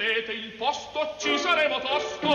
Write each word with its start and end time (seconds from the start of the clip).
cedete 0.00 0.32
il 0.32 0.52
posto, 0.52 1.14
ci 1.18 1.38
saremo 1.38 1.78
tosto. 1.80 2.28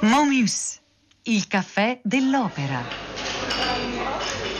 Momus, 0.00 0.80
il 1.24 1.46
caffè 1.46 2.00
dell'opera. 2.02 3.09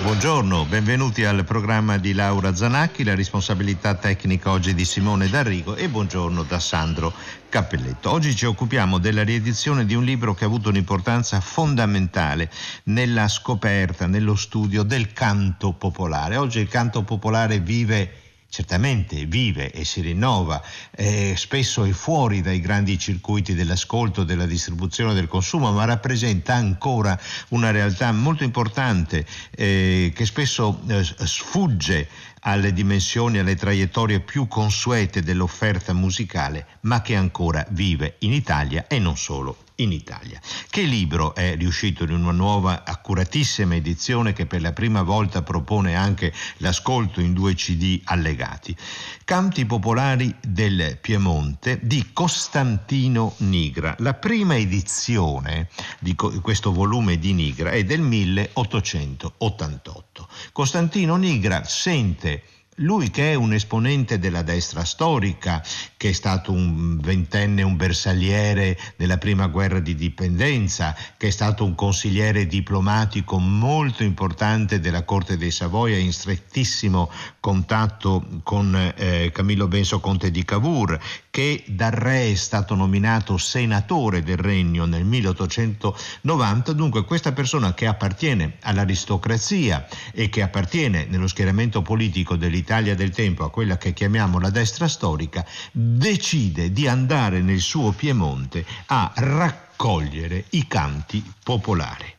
Buongiorno, 0.00 0.64
benvenuti 0.64 1.24
al 1.24 1.44
programma 1.44 1.98
di 1.98 2.14
Laura 2.14 2.54
Zanacchi, 2.54 3.04
la 3.04 3.14
responsabilità 3.14 3.96
tecnica 3.96 4.50
oggi 4.50 4.74
di 4.74 4.86
Simone 4.86 5.28
D'Arrigo 5.28 5.76
e 5.76 5.90
buongiorno 5.90 6.42
da 6.44 6.58
Sandro 6.58 7.12
Cappelletto. 7.50 8.10
Oggi 8.10 8.34
ci 8.34 8.46
occupiamo 8.46 8.96
della 8.96 9.24
riedizione 9.24 9.84
di 9.84 9.94
un 9.94 10.02
libro 10.02 10.32
che 10.32 10.44
ha 10.44 10.46
avuto 10.46 10.70
un'importanza 10.70 11.38
fondamentale 11.40 12.50
nella 12.84 13.28
scoperta, 13.28 14.06
nello 14.06 14.36
studio 14.36 14.84
del 14.84 15.12
canto 15.12 15.74
popolare. 15.74 16.38
Oggi 16.38 16.60
il 16.60 16.68
canto 16.68 17.02
popolare 17.02 17.58
vive 17.58 18.19
certamente 18.50 19.24
vive 19.26 19.70
e 19.70 19.84
si 19.84 20.00
rinnova, 20.00 20.62
eh, 20.90 21.34
spesso 21.36 21.84
è 21.84 21.92
fuori 21.92 22.42
dai 22.42 22.60
grandi 22.60 22.98
circuiti 22.98 23.54
dell'ascolto, 23.54 24.24
della 24.24 24.44
distribuzione, 24.44 25.14
del 25.14 25.28
consumo, 25.28 25.72
ma 25.72 25.84
rappresenta 25.84 26.54
ancora 26.54 27.18
una 27.50 27.70
realtà 27.70 28.10
molto 28.12 28.42
importante 28.42 29.24
eh, 29.52 30.12
che 30.14 30.26
spesso 30.26 30.82
eh, 30.88 31.02
sfugge 31.04 32.08
alle 32.40 32.72
dimensioni, 32.72 33.38
alle 33.38 33.54
traiettorie 33.54 34.20
più 34.20 34.48
consuete 34.48 35.22
dell'offerta 35.22 35.92
musicale, 35.92 36.66
ma 36.82 37.02
che 37.02 37.14
ancora 37.14 37.64
vive 37.70 38.16
in 38.20 38.32
Italia 38.32 38.86
e 38.88 38.98
non 38.98 39.16
solo 39.16 39.56
in 39.82 39.92
Italia. 39.92 40.40
Che 40.68 40.82
libro 40.82 41.34
è 41.34 41.56
riuscito 41.56 42.04
in 42.04 42.12
una 42.12 42.32
nuova 42.32 42.84
accuratissima 42.84 43.74
edizione 43.74 44.32
che 44.32 44.46
per 44.46 44.60
la 44.60 44.72
prima 44.72 45.02
volta 45.02 45.42
propone 45.42 45.96
anche 45.96 46.32
l'ascolto 46.58 47.20
in 47.20 47.32
due 47.32 47.54
CD 47.54 48.00
allegati. 48.04 48.76
Canti 49.24 49.66
popolari 49.66 50.32
del 50.40 50.98
Piemonte 51.00 51.80
di 51.82 52.10
Costantino 52.12 53.34
Nigra. 53.38 53.96
La 53.98 54.14
prima 54.14 54.56
edizione 54.56 55.68
di 55.98 56.14
questo 56.14 56.72
volume 56.72 57.18
di 57.18 57.32
Nigra 57.32 57.70
è 57.70 57.82
del 57.84 58.00
1888. 58.00 60.28
Costantino 60.52 61.16
Nigra 61.16 61.64
sente 61.64 62.42
lui 62.80 63.10
che 63.10 63.32
è 63.32 63.34
un 63.34 63.52
esponente 63.52 64.18
della 64.18 64.42
destra 64.42 64.84
storica, 64.84 65.62
che 65.96 66.10
è 66.10 66.12
stato 66.12 66.52
un 66.52 66.98
ventenne, 67.00 67.62
un 67.62 67.76
bersagliere 67.76 68.78
della 68.96 69.18
prima 69.18 69.46
guerra 69.48 69.80
di 69.80 69.94
dipendenza, 69.94 70.96
che 71.16 71.28
è 71.28 71.30
stato 71.30 71.64
un 71.64 71.74
consigliere 71.74 72.46
diplomatico 72.46 73.38
molto 73.38 74.02
importante 74.02 74.80
della 74.80 75.04
Corte 75.04 75.36
dei 75.36 75.50
Savoia 75.50 75.98
in 75.98 76.12
strettissimo 76.12 77.10
contatto 77.40 78.40
con 78.42 78.92
eh, 78.96 79.30
Camillo 79.32 79.68
Benso 79.68 80.00
Conte 80.00 80.30
di 80.30 80.44
Cavour, 80.44 80.98
che 81.30 81.64
dal 81.68 81.92
re 81.92 82.30
è 82.30 82.34
stato 82.34 82.74
nominato 82.74 83.36
senatore 83.36 84.22
del 84.22 84.38
regno 84.38 84.84
nel 84.86 85.04
1890, 85.04 86.72
dunque 86.72 87.04
questa 87.04 87.32
persona 87.32 87.74
che 87.74 87.86
appartiene 87.86 88.56
all'aristocrazia 88.62 89.86
e 90.12 90.28
che 90.28 90.42
appartiene 90.42 91.06
nello 91.08 91.26
schieramento 91.26 91.82
politico 91.82 92.36
dell'Italia 92.36 92.69
del 92.94 93.10
tempo, 93.10 93.42
a 93.42 93.50
quella 93.50 93.76
che 93.76 93.92
chiamiamo 93.92 94.38
la 94.38 94.50
destra 94.50 94.86
storica, 94.86 95.44
decide 95.72 96.72
di 96.72 96.86
andare 96.86 97.40
nel 97.40 97.58
suo 97.58 97.90
Piemonte 97.90 98.64
a 98.86 99.12
raccogliere 99.16 100.44
i 100.50 100.68
canti 100.68 101.20
popolari. 101.42 102.14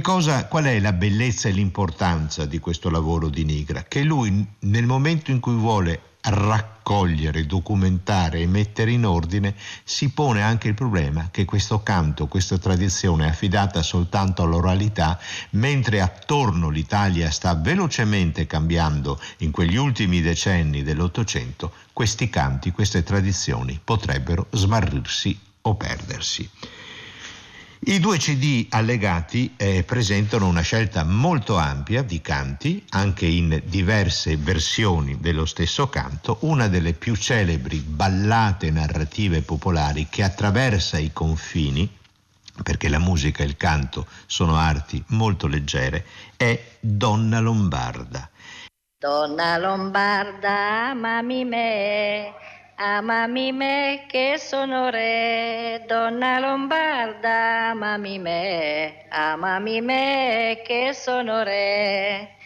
Cosa, 0.00 0.46
qual 0.46 0.66
è 0.66 0.78
la 0.78 0.92
bellezza 0.92 1.48
e 1.48 1.52
l'importanza 1.52 2.46
di 2.46 2.60
questo 2.60 2.88
lavoro 2.88 3.28
di 3.28 3.44
Nigra? 3.44 3.82
Che 3.82 4.04
lui 4.04 4.46
nel 4.60 4.86
momento 4.86 5.32
in 5.32 5.40
cui 5.40 5.54
vuole 5.54 6.09
raccogliere, 6.22 7.46
documentare 7.46 8.40
e 8.40 8.46
mettere 8.46 8.90
in 8.90 9.06
ordine, 9.06 9.54
si 9.84 10.10
pone 10.10 10.42
anche 10.42 10.68
il 10.68 10.74
problema 10.74 11.28
che 11.30 11.44
questo 11.44 11.82
canto, 11.82 12.26
questa 12.26 12.58
tradizione 12.58 13.26
è 13.26 13.28
affidata 13.30 13.82
soltanto 13.82 14.42
all'oralità, 14.42 15.18
mentre 15.50 16.00
attorno 16.00 16.68
l'Italia 16.68 17.30
sta 17.30 17.54
velocemente 17.54 18.46
cambiando 18.46 19.20
in 19.38 19.50
quegli 19.50 19.76
ultimi 19.76 20.20
decenni 20.20 20.82
dell'Ottocento, 20.82 21.72
questi 21.92 22.28
canti, 22.28 22.70
queste 22.70 23.02
tradizioni 23.02 23.80
potrebbero 23.82 24.46
smarrirsi 24.50 25.38
o 25.62 25.74
perdersi. 25.74 26.48
I 27.82 27.98
due 27.98 28.18
CD 28.18 28.66
allegati 28.68 29.54
eh, 29.56 29.84
presentano 29.84 30.46
una 30.46 30.60
scelta 30.60 31.02
molto 31.02 31.56
ampia 31.56 32.02
di 32.02 32.20
canti, 32.20 32.84
anche 32.90 33.24
in 33.24 33.62
diverse 33.64 34.36
versioni 34.36 35.18
dello 35.18 35.46
stesso 35.46 35.88
canto, 35.88 36.36
una 36.40 36.68
delle 36.68 36.92
più 36.92 37.16
celebri 37.16 37.78
ballate 37.78 38.70
narrative 38.70 39.40
popolari 39.40 40.08
che 40.10 40.22
attraversa 40.22 40.98
i 40.98 41.10
confini, 41.14 41.90
perché 42.62 42.90
la 42.90 42.98
musica 42.98 43.44
e 43.44 43.46
il 43.46 43.56
canto 43.56 44.06
sono 44.26 44.56
arti 44.56 45.02
molto 45.08 45.46
leggere, 45.46 46.04
è 46.36 46.62
Donna 46.80 47.40
Lombarda. 47.40 48.28
Donna 48.98 49.56
Lombarda, 49.56 50.90
amami 50.90 51.46
me 51.46 52.32
Amami 52.82 53.52
me 53.52 54.06
che 54.08 54.38
sono 54.38 54.88
re, 54.88 55.84
donna 55.86 56.38
lombarda, 56.38 57.72
amami 57.72 58.18
me, 58.18 59.04
amami 59.10 59.82
me 59.82 60.62
che 60.64 60.94
sono 60.94 61.42
re. 61.42 62.36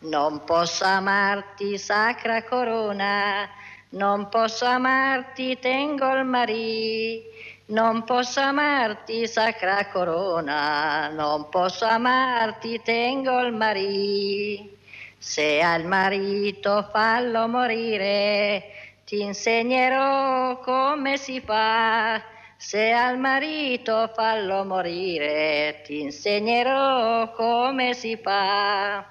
Non 0.00 0.42
posso 0.44 0.84
amarti, 0.84 1.78
sacra 1.78 2.42
corona, 2.42 3.48
non 3.90 4.28
posso 4.30 4.64
amarti, 4.64 5.60
tengo 5.60 6.12
il 6.16 6.24
marì. 6.24 7.22
Non 7.66 8.02
posso 8.02 8.40
amarti, 8.40 9.28
sacra 9.28 9.86
corona, 9.92 11.06
non 11.10 11.48
posso 11.50 11.84
amarti, 11.84 12.82
tengo 12.82 13.38
il 13.42 13.52
marì. 13.52 14.76
Se 15.18 15.60
al 15.62 15.84
marito 15.84 16.88
fallo 16.90 17.46
morire, 17.46 18.73
ti 19.04 19.20
insegnerò 19.20 20.58
come 20.60 21.18
si 21.18 21.38
fa, 21.40 22.22
se 22.56 22.90
al 22.90 23.18
marito 23.18 24.10
fallo 24.14 24.64
morire, 24.64 25.82
ti 25.84 26.00
insegnerò 26.00 27.30
come 27.32 27.92
si 27.92 28.16
fa. 28.16 29.04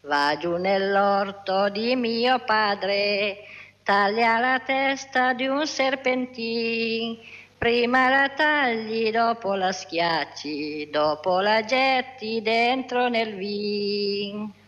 Va 0.00 0.36
giù 0.38 0.56
nell'orto 0.56 1.68
di 1.68 1.94
mio 1.94 2.38
padre, 2.46 3.44
taglia 3.82 4.38
la 4.38 4.60
testa 4.60 5.34
di 5.34 5.46
un 5.46 5.66
serpentin, 5.66 7.18
prima 7.58 8.08
la 8.08 8.30
tagli, 8.30 9.10
dopo 9.10 9.54
la 9.54 9.72
schiacci, 9.72 10.88
dopo 10.90 11.40
la 11.40 11.62
getti 11.64 12.40
dentro 12.40 13.08
nel 13.08 13.34
vin. 13.34 14.62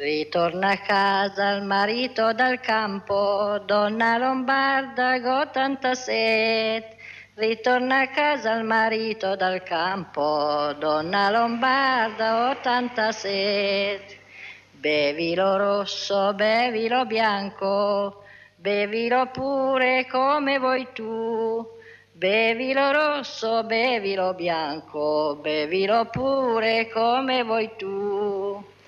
Ritorna 0.00 0.70
a 0.70 0.78
casa 0.78 1.50
il 1.50 1.62
marito 1.62 2.32
dal 2.32 2.58
campo, 2.58 3.60
donna 3.66 4.16
lombarda 4.16 5.18
gottanta 5.18 5.94
set. 5.94 6.96
Ritorna 7.34 8.00
a 8.00 8.08
casa 8.08 8.54
il 8.54 8.64
marito 8.64 9.36
dal 9.36 9.62
campo, 9.62 10.72
donna 10.78 11.28
lombarda 11.28 12.48
ottanta 12.48 13.12
set. 13.12 14.16
Bevilo 14.70 15.58
rosso, 15.58 16.32
bevilo 16.32 17.04
bianco, 17.04 18.24
bevilo 18.56 19.26
pure 19.26 20.06
come 20.10 20.58
vuoi 20.58 20.88
tu. 20.94 21.78
Bevilo 22.10 22.90
rosso, 22.90 23.64
bevilo 23.64 24.32
bianco, 24.32 25.36
bevilo 25.42 26.06
pure 26.06 26.88
come 26.88 27.42
vuoi 27.42 27.70
tu. 27.76 28.78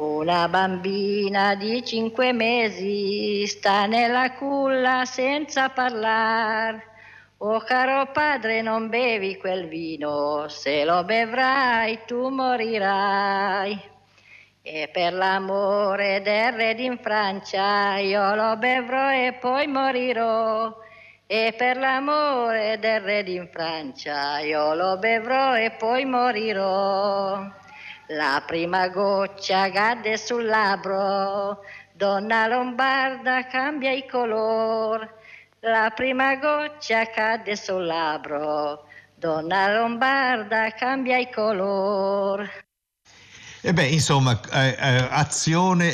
Una 0.00 0.48
bambina 0.48 1.54
di 1.56 1.84
cinque 1.84 2.32
mesi 2.32 3.46
sta 3.46 3.84
nella 3.84 4.32
culla 4.32 5.04
senza 5.04 5.68
parlar. 5.68 6.82
Oh 7.36 7.58
caro 7.60 8.10
padre, 8.10 8.62
non 8.62 8.88
bevi 8.88 9.36
quel 9.36 9.68
vino, 9.68 10.48
se 10.48 10.84
lo 10.86 11.04
bevrai 11.04 11.98
tu 12.06 12.30
morirai. 12.30 13.78
E 14.62 14.88
per 14.90 15.12
l'amore 15.12 16.22
del 16.22 16.52
re 16.54 16.70
in 16.78 16.96
Francia 16.96 17.98
io 17.98 18.34
lo 18.34 18.56
bevrò 18.56 19.12
e 19.12 19.34
poi 19.38 19.66
morirò. 19.66 20.74
E 21.26 21.54
per 21.54 21.76
l'amore 21.76 22.78
del 22.78 23.02
re 23.02 23.20
in 23.26 23.50
Francia 23.52 24.38
io 24.38 24.72
lo 24.72 24.96
bevrò 24.96 25.56
e 25.56 25.72
poi 25.72 26.06
morirò. 26.06 27.58
La 28.12 28.42
prima 28.44 28.88
goccia 28.88 29.70
cadde 29.70 30.16
sul 30.16 30.44
labbro, 30.44 31.60
donna 31.92 32.48
lombarda 32.48 33.46
cambia 33.46 33.92
i 33.92 34.04
color. 34.04 35.08
La 35.60 35.92
prima 35.94 36.34
goccia 36.34 37.08
cadde 37.08 37.54
sul 37.54 37.86
labbro, 37.86 38.84
donna 39.14 39.72
lombarda 39.72 40.72
cambia 40.72 41.18
i 41.18 41.30
color. 41.30 42.50
E 43.60 43.72
beh, 43.72 43.86
insomma, 43.86 44.40
eh, 44.54 44.76
eh, 44.76 45.06
azione 45.10 45.92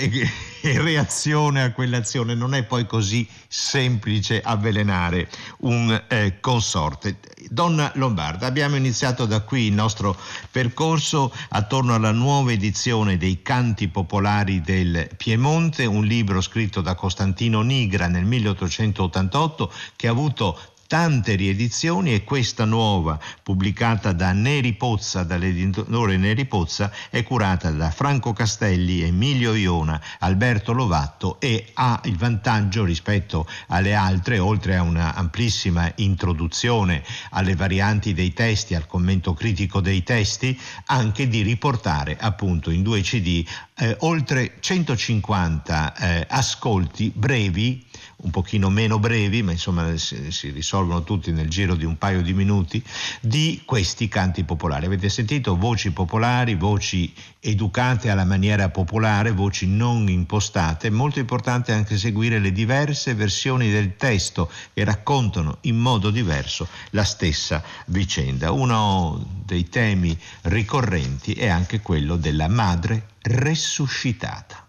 reazione 0.82 1.62
a 1.62 1.72
quell'azione 1.72 2.34
non 2.34 2.54
è 2.54 2.64
poi 2.64 2.86
così 2.86 3.26
semplice 3.46 4.40
avvelenare 4.40 5.28
un 5.58 6.04
eh, 6.08 6.40
consorte. 6.40 7.18
Donna 7.48 7.92
Lombarda, 7.94 8.46
abbiamo 8.46 8.76
iniziato 8.76 9.26
da 9.26 9.40
qui 9.40 9.66
il 9.66 9.72
nostro 9.72 10.16
percorso 10.50 11.32
attorno 11.50 11.94
alla 11.94 12.10
nuova 12.10 12.52
edizione 12.52 13.16
dei 13.16 13.42
Canti 13.42 13.88
Popolari 13.88 14.60
del 14.60 15.08
Piemonte, 15.16 15.84
un 15.84 16.04
libro 16.04 16.40
scritto 16.40 16.80
da 16.80 16.94
Costantino 16.94 17.62
Nigra 17.62 18.08
nel 18.08 18.24
1888 18.24 19.72
che 19.94 20.08
ha 20.08 20.10
avuto 20.10 20.58
tante 20.86 21.34
riedizioni 21.34 22.14
e 22.14 22.24
questa 22.24 22.64
nuova, 22.64 23.18
pubblicata 23.42 24.12
da 24.12 24.32
Neri 24.32 24.74
Pozza, 24.74 25.22
dall'editore 25.22 26.16
Neri 26.16 26.44
Pozza, 26.46 26.92
è 27.10 27.22
curata 27.22 27.70
da 27.70 27.90
Franco 27.90 28.32
Castelli, 28.32 29.02
Emilio 29.02 29.54
Iona, 29.54 30.00
Alberto 30.20 30.72
Lovatto 30.72 31.40
e 31.40 31.70
ha 31.74 32.00
il 32.04 32.16
vantaggio 32.16 32.84
rispetto 32.84 33.46
alle 33.68 33.94
altre, 33.94 34.38
oltre 34.38 34.76
a 34.76 34.82
una 34.82 35.14
amplissima 35.14 35.90
introduzione 35.96 37.02
alle 37.30 37.54
varianti 37.54 38.14
dei 38.14 38.32
testi, 38.32 38.74
al 38.74 38.86
commento 38.86 39.34
critico 39.34 39.80
dei 39.80 40.02
testi, 40.02 40.58
anche 40.86 41.28
di 41.28 41.42
riportare 41.42 42.16
appunto 42.18 42.70
in 42.70 42.82
due 42.82 43.00
CD 43.00 43.44
eh, 43.78 43.94
oltre 44.00 44.54
150 44.60 45.94
eh, 45.94 46.26
ascolti 46.28 47.12
brevi 47.14 47.84
un 48.18 48.30
pochino 48.30 48.70
meno 48.70 48.98
brevi, 48.98 49.42
ma 49.42 49.52
insomma 49.52 49.96
si, 49.96 50.32
si, 50.32 50.50
risolvono 50.50 51.02
tutti 51.02 51.32
nel 51.32 51.48
giro 51.48 51.74
di 51.74 51.84
un 51.84 51.98
paio 51.98 52.22
di 52.22 52.32
minuti, 52.32 52.82
di 53.20 53.62
questi 53.64 54.08
canti 54.08 54.44
popolari. 54.44 54.86
Avete 54.86 55.08
sentito 55.08 55.56
voci 55.56 55.90
popolari, 55.90 56.54
voci 56.54 57.12
educate 57.40 58.08
alla 58.10 58.24
maniera 58.24 58.70
popolare, 58.70 59.32
voci 59.32 59.66
non 59.66 60.08
impostate. 60.08 60.90
Molto 60.90 61.18
importante 61.18 61.72
anche 61.72 61.98
seguire 61.98 62.38
le 62.38 62.52
diverse 62.52 63.14
versioni 63.14 63.70
del 63.70 63.96
testo 63.96 64.50
che 64.72 64.84
raccontano 64.84 65.58
in 65.62 65.76
modo 65.76 66.10
diverso 66.10 66.68
la 66.90 67.04
stessa 67.04 67.62
vicenda. 67.86 68.50
Uno 68.50 69.24
dei 69.44 69.68
temi 69.68 70.18
ricorrenti 70.42 71.34
è 71.34 71.48
anche 71.48 71.80
quello 71.80 72.16
della 72.16 72.48
madre 72.48 73.08
resuscitata. 73.20 74.65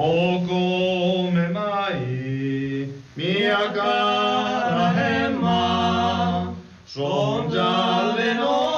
O 0.00 0.40
come 0.46 1.48
mai, 1.48 2.88
mia 3.16 3.72
cara 3.72 4.92
Emma, 4.94 6.54
son 6.84 7.50
già 7.50 8.14
le 8.14 8.34
nove 8.34 8.77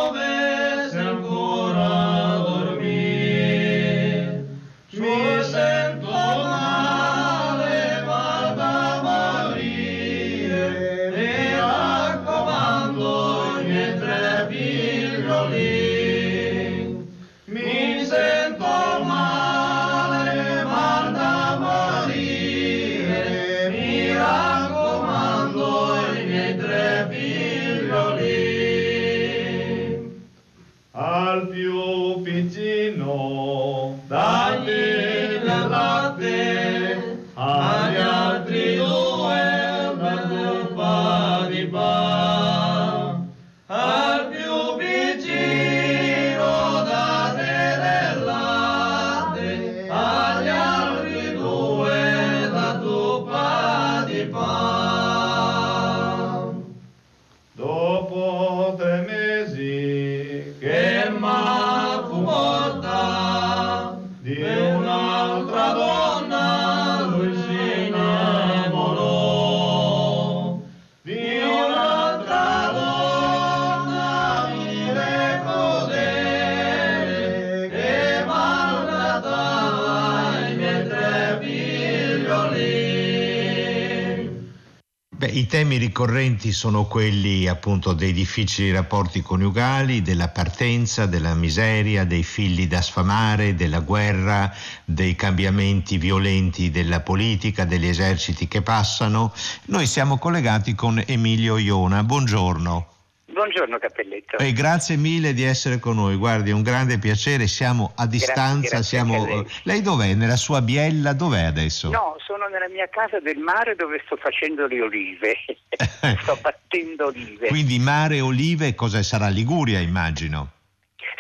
I 85.40 85.46
temi 85.46 85.78
ricorrenti 85.78 86.52
sono 86.52 86.84
quelli 86.84 87.48
appunto 87.48 87.94
dei 87.94 88.12
difficili 88.12 88.70
rapporti 88.72 89.22
coniugali, 89.22 90.02
della 90.02 90.28
partenza, 90.28 91.06
della 91.06 91.32
miseria, 91.32 92.04
dei 92.04 92.22
figli 92.25 92.69
da 92.69 92.82
sfamare, 92.82 93.54
della 93.54 93.81
guerra, 93.81 94.54
dei 94.84 95.14
cambiamenti 95.14 95.96
violenti 95.96 96.70
della 96.70 97.00
politica, 97.00 97.64
degli 97.64 97.87
eserciti 97.87 98.48
che 98.48 98.60
passano. 98.60 99.32
Noi 99.69 99.87
siamo 99.87 100.19
collegati 100.19 100.75
con 100.75 101.02
Emilio 101.06 101.56
Iona. 101.56 102.04
Buongiorno. 102.04 103.00
Buongiorno 103.40 103.78
Cappelletto. 103.78 104.37
E 104.37 104.52
grazie 104.52 104.96
mille 104.96 105.32
di 105.32 105.44
essere 105.44 105.78
con 105.78 105.96
noi, 105.96 106.16
guardi, 106.16 106.50
è 106.50 106.52
un 106.52 106.60
grande 106.60 106.98
piacere, 106.98 107.46
siamo 107.46 107.92
a 107.96 108.06
distanza, 108.06 108.76
grazie 108.76 108.82
siamo... 108.82 109.22
a 109.22 109.26
lei. 109.26 109.46
lei 109.62 109.81
dov'è? 109.81 110.12
Nella 110.12 110.37
sua 110.37 110.60
biella? 110.60 111.14
Dov'è 111.14 111.44
adesso? 111.44 111.88
No, 111.88 112.16
sono 112.19 112.48
nella 112.48 112.69
mia 112.69 112.87
casa 112.90 113.19
del 113.19 113.38
mare 113.38 113.76
dove 113.76 114.02
sto 114.04 114.16
facendo 114.16 114.66
le 114.66 114.82
olive. 114.82 115.37
sto 116.20 116.38
battendo 116.42 117.06
olive. 117.06 117.48
Quindi 117.48 117.78
mare, 117.78 118.20
olive, 118.20 118.75
cosa 118.75 119.02
sarà? 119.02 119.28
Liguria 119.28 119.78
immagino. 119.78 120.50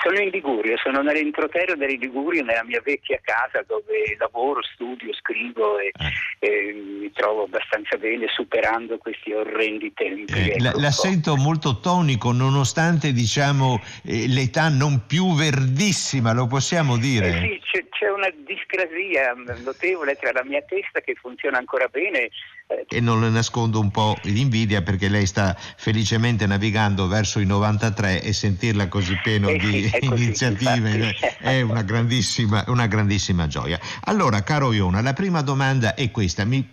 Sono 0.02 0.18
in 0.18 0.30
Liguria, 0.30 0.76
sono 0.76 1.02
nell'entroterra 1.02 1.74
della 1.74 1.92
Liguria, 1.92 2.42
nella 2.42 2.64
mia 2.64 2.80
vecchia 2.82 3.18
casa 3.22 3.62
dove 3.66 4.16
lavoro, 4.18 4.62
studio, 4.62 5.12
scrivo 5.14 5.78
e, 5.78 5.90
Eh. 5.98 6.46
e 6.46 6.72
mi 6.72 7.10
trovo 7.12 7.44
abbastanza 7.44 7.96
bene 7.96 8.26
superando 8.28 8.96
questi 8.98 9.32
orrendi 9.32 9.92
tempi. 9.92 10.32
Eh, 10.32 10.60
la, 10.60 10.70
ecco, 10.70 10.80
la 10.80 10.86
po'. 10.86 10.92
sento 10.92 11.36
molto 11.36 11.80
tonico 11.80 12.32
nonostante 12.32 13.12
diciamo 13.12 13.80
eh, 14.04 14.26
l'età 14.28 14.68
non 14.68 15.06
più 15.06 15.34
verdissima, 15.34 16.32
lo 16.32 16.46
possiamo 16.46 16.96
dire? 16.96 17.28
Eh 17.28 17.40
sì, 17.40 17.60
c'è, 17.62 17.88
c'è 17.90 18.10
una 18.10 18.30
discrasia 18.44 19.34
notevole 19.64 20.14
tra 20.16 20.32
la 20.32 20.44
mia 20.44 20.62
testa 20.62 21.00
che 21.00 21.14
funziona 21.14 21.58
ancora 21.58 21.86
bene 21.88 22.30
E 22.88 23.00
non 23.00 23.20
le 23.20 23.30
nascondo 23.30 23.80
un 23.80 23.90
po' 23.90 24.16
di 24.22 24.40
invidia 24.40 24.82
perché 24.82 25.08
lei 25.08 25.26
sta 25.26 25.56
felicemente 25.76 26.46
navigando 26.46 27.08
verso 27.08 27.40
i 27.40 27.46
93 27.46 28.22
e 28.22 28.32
sentirla 28.32 28.86
così 28.88 29.16
pieno 29.22 29.48
Eh 29.48 29.58
di 29.58 29.88
sì, 29.88 29.96
è 29.96 29.98
così, 30.06 30.22
iniziative 30.24 30.90
infatti. 30.90 31.26
è 31.38 31.60
una 31.62 31.82
grandissima, 31.82 32.64
una 32.68 32.86
grandissima 32.86 33.46
gioia. 33.48 33.78
Allora, 34.04 34.42
caro 34.42 34.72
Iona, 34.72 35.00
la 35.02 35.12
prima 35.12 35.42
domanda 35.42 35.94
è 35.94 36.10
questa. 36.10 36.44
Mi- 36.44 36.68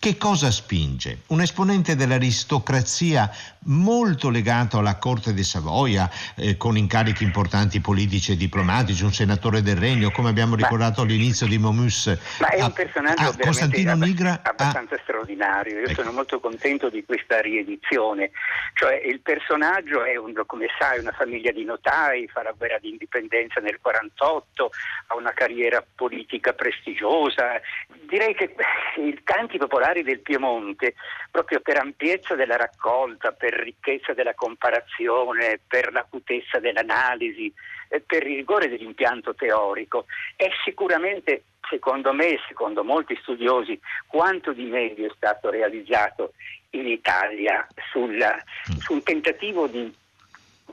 Che 0.00 0.16
cosa 0.16 0.50
spinge? 0.50 1.24
Un 1.26 1.42
esponente 1.42 1.94
dell'aristocrazia 1.94 3.30
molto 3.64 4.30
legato 4.30 4.78
alla 4.78 4.96
corte 4.96 5.34
di 5.34 5.44
Savoia, 5.44 6.08
eh, 6.36 6.56
con 6.56 6.78
incarichi 6.78 7.22
importanti 7.22 7.82
politici 7.82 8.32
e 8.32 8.36
diplomatici, 8.36 9.04
un 9.04 9.12
senatore 9.12 9.60
del 9.60 9.76
regno, 9.76 10.10
come 10.10 10.30
abbiamo 10.30 10.56
ricordato 10.56 11.02
all'inizio 11.02 11.46
di 11.46 11.58
Momus. 11.58 12.06
Ma 12.38 12.48
è 12.48 12.60
a- 12.60 12.64
un 12.64 12.72
personaggio 12.72 13.28
a 13.28 13.36
Costantino 13.38 13.92
Nigra 13.92 14.40
abbastanza 14.42 14.96
straordinario. 15.02 15.80
Io 15.80 15.84
Ecco. 15.84 16.00
sono 16.00 16.12
molto 16.12 16.40
contento 16.40 16.88
di 16.88 17.04
questa 17.04 17.42
riedizione. 17.42 18.30
Cioè, 18.72 18.94
il 19.04 19.20
personaggio 19.20 20.02
è, 20.02 20.16
un, 20.16 20.32
come 20.46 20.68
sai, 20.78 20.98
una 21.00 21.12
famiglia 21.12 21.52
di 21.52 21.64
notai, 21.64 22.26
fa 22.26 22.42
la 22.42 22.54
guerra 22.56 22.78
di 22.78 22.88
indipendenza 22.88 23.60
nel 23.60 23.78
48, 23.82 24.70
ha 25.08 25.16
una 25.16 25.34
carriera 25.34 25.84
politica 25.94 26.54
prestigiosa. 26.54 27.60
Direi 28.08 28.34
che 28.34 28.54
i 28.96 29.20
canti 29.22 29.58
popolari 29.58 29.88
del 29.92 30.20
Piemonte, 30.20 30.94
proprio 31.30 31.60
per 31.60 31.78
ampiezza 31.78 32.34
della 32.34 32.56
raccolta, 32.56 33.32
per 33.32 33.52
ricchezza 33.54 34.12
della 34.14 34.34
comparazione, 34.34 35.60
per 35.66 35.92
l'acutezza 35.92 36.58
dell'analisi, 36.58 37.52
eh, 37.88 38.00
per 38.00 38.26
il 38.26 38.36
rigore 38.36 38.68
dell'impianto 38.68 39.34
teorico, 39.34 40.06
è 40.36 40.48
sicuramente, 40.64 41.42
secondo 41.68 42.12
me 42.12 42.28
e 42.28 42.40
secondo 42.48 42.84
molti 42.84 43.18
studiosi, 43.20 43.78
quanto 44.06 44.52
di 44.52 44.64
meglio 44.64 45.06
è 45.06 45.12
stato 45.14 45.50
realizzato 45.50 46.32
in 46.70 46.86
Italia 46.86 47.66
sulla- 47.90 48.42
sul 48.78 49.02
tentativo 49.02 49.66
di 49.66 49.92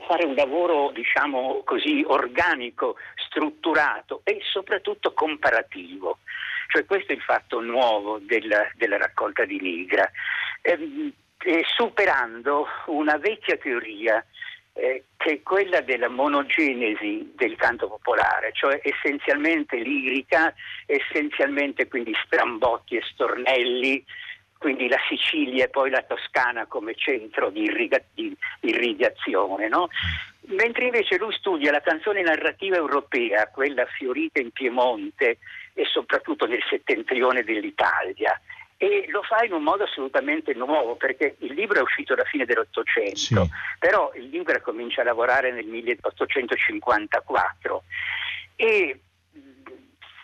fare 0.06 0.24
un 0.24 0.34
lavoro, 0.34 0.90
diciamo 0.92 1.62
così, 1.64 2.04
organico, 2.06 2.96
strutturato 3.28 4.20
e 4.24 4.40
soprattutto 4.42 5.12
comparativo. 5.12 6.18
Cioè 6.68 6.84
questo 6.84 7.12
è 7.12 7.14
il 7.14 7.22
fatto 7.22 7.60
nuovo 7.60 8.18
della, 8.20 8.70
della 8.76 8.98
raccolta 8.98 9.44
di 9.44 9.58
Nigra, 9.58 10.08
eh, 10.60 11.12
eh, 11.44 11.64
superando 11.66 12.66
una 12.86 13.16
vecchia 13.16 13.56
teoria 13.56 14.24
eh, 14.74 15.04
che 15.16 15.30
è 15.30 15.42
quella 15.42 15.80
della 15.80 16.08
monogenesi 16.08 17.32
del 17.34 17.56
canto 17.56 17.88
popolare, 17.88 18.52
cioè 18.52 18.80
essenzialmente 18.82 19.76
lirica, 19.76 20.54
essenzialmente 20.86 21.88
quindi 21.88 22.12
strambotti 22.24 22.96
e 22.96 23.02
stornelli, 23.02 24.04
quindi 24.58 24.88
la 24.88 25.00
Sicilia 25.08 25.64
e 25.64 25.68
poi 25.68 25.90
la 25.90 26.02
Toscana 26.02 26.66
come 26.66 26.94
centro 26.94 27.50
di, 27.50 27.62
irriga- 27.62 28.02
di 28.12 28.36
irrigazione. 28.60 29.68
No? 29.68 29.88
Mentre 30.48 30.86
invece 30.86 31.16
lui 31.16 31.32
studia 31.32 31.72
la 31.72 31.80
canzone 31.80 32.22
narrativa 32.22 32.76
europea, 32.76 33.48
quella 33.48 33.86
fiorita 33.86 34.40
in 34.40 34.50
Piemonte 34.50 35.38
e 35.78 35.84
soprattutto 35.84 36.46
nel 36.46 36.62
settentrione 36.68 37.44
dell'Italia, 37.44 38.38
e 38.76 39.06
lo 39.10 39.22
fa 39.22 39.44
in 39.44 39.52
un 39.52 39.62
modo 39.62 39.84
assolutamente 39.84 40.52
nuovo 40.54 40.96
perché 40.96 41.36
il 41.38 41.54
libro 41.54 41.78
è 41.78 41.82
uscito 41.82 42.14
alla 42.14 42.24
fine 42.24 42.44
dell'Ottocento, 42.44 43.14
sì. 43.14 43.36
però 43.78 44.10
il 44.14 44.28
libro 44.28 44.60
comincia 44.60 45.02
a 45.02 45.04
lavorare 45.04 45.52
nel 45.52 45.66
1854 45.66 47.84
e 48.56 49.00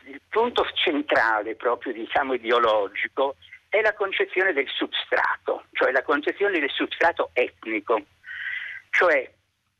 il 0.06 0.20
punto 0.28 0.66
centrale 0.75 1.54
proprio 1.54 1.92
diciamo 1.92 2.34
ideologico 2.34 3.37
è 3.68 3.80
la 3.80 3.94
concezione 3.94 4.52
del 4.52 4.66
substrato, 4.68 5.66
cioè 5.73 5.92
la 5.92 6.02
concezione 6.02 6.58
del 6.58 6.70
substrato 6.70 7.30
etnico, 7.32 8.02
cioè 8.90 9.30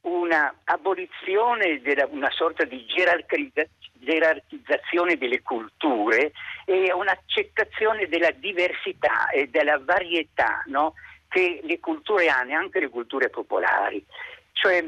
una 0.05 0.55
abolizione 0.65 1.81
della 1.81 2.07
una 2.11 2.31
sorta 2.31 2.65
di 2.65 2.85
gerarchizzazione 2.87 5.17
delle 5.17 5.41
culture 5.43 6.33
e 6.67 6.93
un'accettazione 6.93 8.09
della 8.09 8.31
diversità 8.31 9.31
e 9.31 9.49
della 9.49 9.79
varietà 9.79 10.63
no? 10.67 10.95
che 11.29 11.61
le 11.63 11.81
culture 11.81 12.29
hanno, 12.29 12.57
anche 12.57 12.81
le 12.81 12.89
culture 12.89 13.31
popolari. 13.31 14.05
Cioè, 14.53 14.85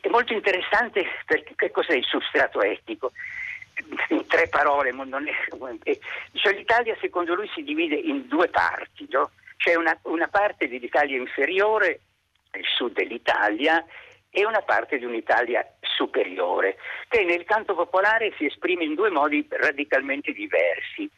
è 0.00 0.08
molto 0.08 0.32
interessante 0.32 1.04
perché 1.26 1.52
che 1.54 1.70
cos'è 1.70 1.94
il 1.94 2.04
substrato 2.04 2.62
etnico 2.62 3.12
in 4.08 4.26
tre 4.26 4.48
parole, 4.48 4.90
è, 5.82 5.98
cioè, 6.32 6.54
l'Italia 6.54 6.96
secondo 7.00 7.34
lui 7.34 7.48
si 7.54 7.62
divide 7.62 7.94
in 7.94 8.26
due 8.26 8.48
parti, 8.48 9.06
no? 9.10 9.30
c'è 9.56 9.74
una, 9.74 9.96
una 10.02 10.28
parte 10.28 10.68
dell'Italia 10.68 11.18
inferiore, 11.18 12.00
il 12.52 12.64
sud 12.76 12.92
dell'Italia, 12.92 13.84
e 14.30 14.44
una 14.44 14.60
parte 14.62 14.98
di 14.98 15.04
un'Italia 15.04 15.66
superiore, 15.80 16.76
che 17.08 17.24
nel 17.24 17.44
canto 17.44 17.74
popolare 17.74 18.32
si 18.36 18.44
esprime 18.44 18.84
in 18.84 18.94
due 18.94 19.10
modi 19.10 19.46
radicalmente 19.48 20.32
diversi. 20.32 21.10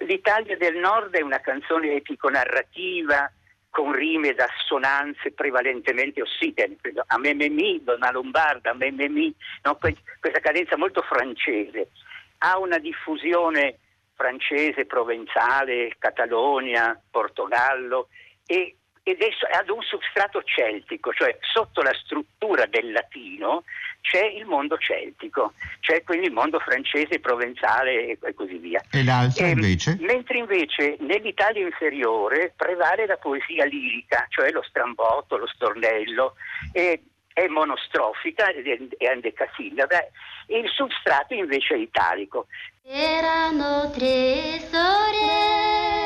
L'Italia 0.00 0.56
del 0.56 0.76
nord 0.76 1.14
è 1.14 1.22
una 1.22 1.40
canzone 1.40 1.94
epico-narrativa, 1.94 3.30
con 3.70 3.92
rime 3.92 4.30
ed 4.30 4.40
assonanze 4.40 5.30
prevalentemente 5.32 6.20
ossitene, 6.20 6.76
a 7.06 7.18
me 7.18 7.34
me 7.34 7.48
mi, 7.48 7.80
donna 7.82 8.10
lombarda, 8.10 8.70
a 8.70 8.74
me 8.74 8.90
me 8.90 9.08
mi, 9.08 9.32
no? 9.62 9.78
questa 9.78 10.40
cadenza 10.40 10.76
molto 10.76 11.02
francese, 11.02 11.90
ha 12.38 12.58
una 12.58 12.78
diffusione 12.78 13.78
francese, 14.14 14.86
provenzale, 14.86 15.94
Catalogna, 15.98 17.00
Portogallo 17.10 18.08
e 18.44 18.76
ed 19.02 19.20
è 19.20 19.28
ad 19.58 19.68
un 19.70 19.82
substrato 19.82 20.42
celtico, 20.42 21.12
cioè 21.12 21.36
sotto 21.40 21.82
la 21.82 21.94
struttura 22.04 22.66
del 22.66 22.92
latino 22.92 23.64
c'è 24.00 24.24
il 24.24 24.44
mondo 24.44 24.76
celtico, 24.78 25.52
c'è 25.80 26.02
quindi 26.02 26.26
il 26.26 26.32
mondo 26.32 26.58
francese, 26.58 27.20
provenzale 27.20 28.18
e, 28.18 28.34
così 28.34 28.56
via. 28.56 28.82
E 28.90 29.04
l'altro 29.04 29.44
e, 29.44 29.50
ehm, 29.50 29.58
invece? 29.58 29.96
Mentre 30.00 30.38
invece 30.38 30.96
nell'Italia 31.00 31.64
inferiore 31.64 32.52
prevale 32.56 33.06
la 33.06 33.16
poesia 33.16 33.64
lirica, 33.64 34.26
cioè 34.28 34.50
lo 34.50 34.62
strambotto, 34.62 35.36
lo 35.36 35.46
stornello, 35.46 36.34
e, 36.72 37.02
è 37.32 37.46
monostrofica 37.46 38.48
e 38.48 38.88
endecasillaba, 38.98 39.98
e 40.46 40.58
il 40.58 40.68
substrato 40.68 41.34
invece 41.34 41.74
è 41.74 41.78
italico. 41.78 42.46
Erano 42.84 43.90
tre 43.92 44.58
sorelle 44.70 45.99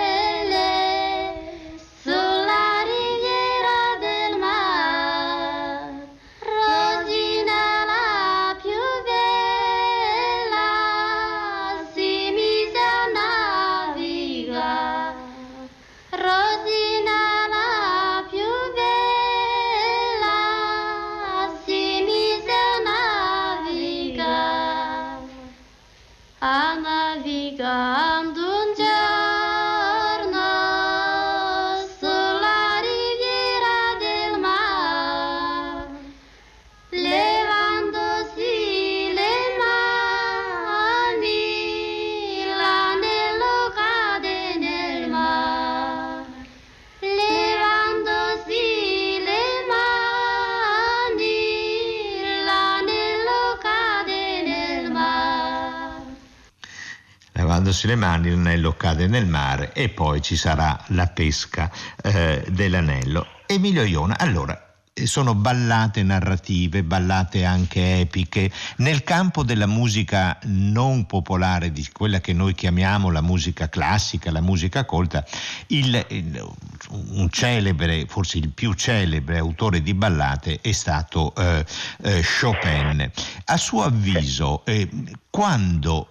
lavandosi 57.75 57.87
le 57.89 57.97
mani 57.97 58.31
l'anello 58.31 58.77
cade 58.77 59.07
nel 59.09 59.27
mare 59.27 59.73
e 59.73 59.89
poi 59.89 60.23
ci 60.23 60.37
sarà 60.37 60.81
la 60.89 61.07
pesca 61.09 61.71
eh, 62.03 62.45
dell'anello. 62.49 63.27
Emilio 63.47 63.83
Iona, 63.83 64.17
allora, 64.19 64.75
eh, 64.93 65.07
sono 65.07 65.35
ballate 65.35 66.03
narrative, 66.03 66.85
ballate 66.85 67.45
anche 67.45 68.01
epiche. 68.01 68.51
Nel 68.77 69.03
campo 69.03 69.43
della 69.43 69.67
musica 69.67 70.39
non 70.45 71.07
popolare, 71.07 71.73
di 71.73 71.87
quella 71.93 72.21
che 72.21 72.33
noi 72.33 72.55
chiamiamo 72.55 73.11
la 73.11 73.21
musica 73.21 73.69
classica, 73.69 74.31
la 74.31 74.41
musica 74.41 74.85
colta, 74.85 75.25
il, 75.69 76.07
il, 76.11 76.55
un 76.91 77.29
celebre, 77.31 78.07
forse 78.07 78.39
il 78.39 78.51
più 78.51 78.73
celebre 78.75 79.39
autore 79.39 79.83
di 79.83 79.95
ballate 79.95 80.61
è 80.63 80.73
stato 80.73 81.35
eh, 81.35 81.65
eh, 82.03 82.23
Chopin. 82.23 83.11
A 83.47 83.57
suo 83.57 83.83
avviso, 83.83 84.65
eh, 84.65 84.89
quando 85.29 86.09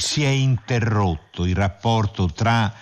si 0.00 0.24
è 0.24 0.28
interrotto 0.28 1.44
il 1.44 1.54
rapporto 1.54 2.26
tra 2.26 2.72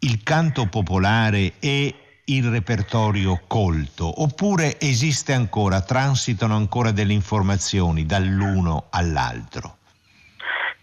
il 0.00 0.22
canto 0.22 0.66
popolare 0.66 1.54
e 1.60 1.94
il 2.24 2.50
repertorio 2.50 3.42
colto 3.46 4.22
oppure 4.22 4.80
esiste 4.80 5.32
ancora, 5.32 5.82
transitano 5.82 6.56
ancora 6.56 6.90
delle 6.90 7.12
informazioni 7.12 8.06
dall'uno 8.06 8.86
all'altro? 8.90 9.78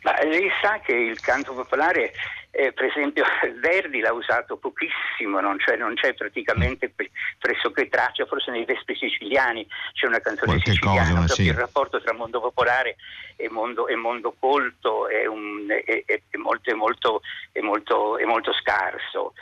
Ma 0.04 0.14
lei 0.24 0.50
sa 0.62 0.80
che 0.80 0.94
il 0.94 1.20
canto 1.20 1.54
popolare 1.54 2.14
eh, 2.52 2.74
per 2.74 2.86
esempio 2.86 3.24
Verdi 3.60 4.00
l'ha 4.00 4.14
usato 4.14 4.58
pochissimo, 4.58 5.40
non 5.40 5.58
c'è, 5.58 5.78
non 5.78 5.96
c'è 5.96 6.14
praticamente 6.14 6.94
pressoché 7.40 7.88
traccia, 7.88 8.26
forse 8.26 8.52
nei 8.52 8.66
Vespi 8.66 8.96
siciliani 8.96 9.66
c'è 9.94 10.08
una 10.08 10.20
canzone 10.20 10.52
Qualche 10.52 10.72
siciliana, 10.72 11.22
cosa, 11.22 11.34
sì. 11.34 11.44
il 11.44 11.54
rapporto 11.54 12.02
tra 12.02 12.14
mondo 12.14 12.42
popolare 12.42 12.98
e 13.38 13.50
mondo, 13.50 13.88
e 13.88 13.96
mondo 13.96 14.36
colto 14.38 15.08
è, 15.08 15.26
un, 15.26 15.66
è, 15.70 16.04
è, 16.06 16.38
molto, 16.38 16.76
molto, 16.76 17.22
molto, 17.62 18.18
è, 18.18 18.26
molto, 18.26 18.54
scarso, 18.54 19.34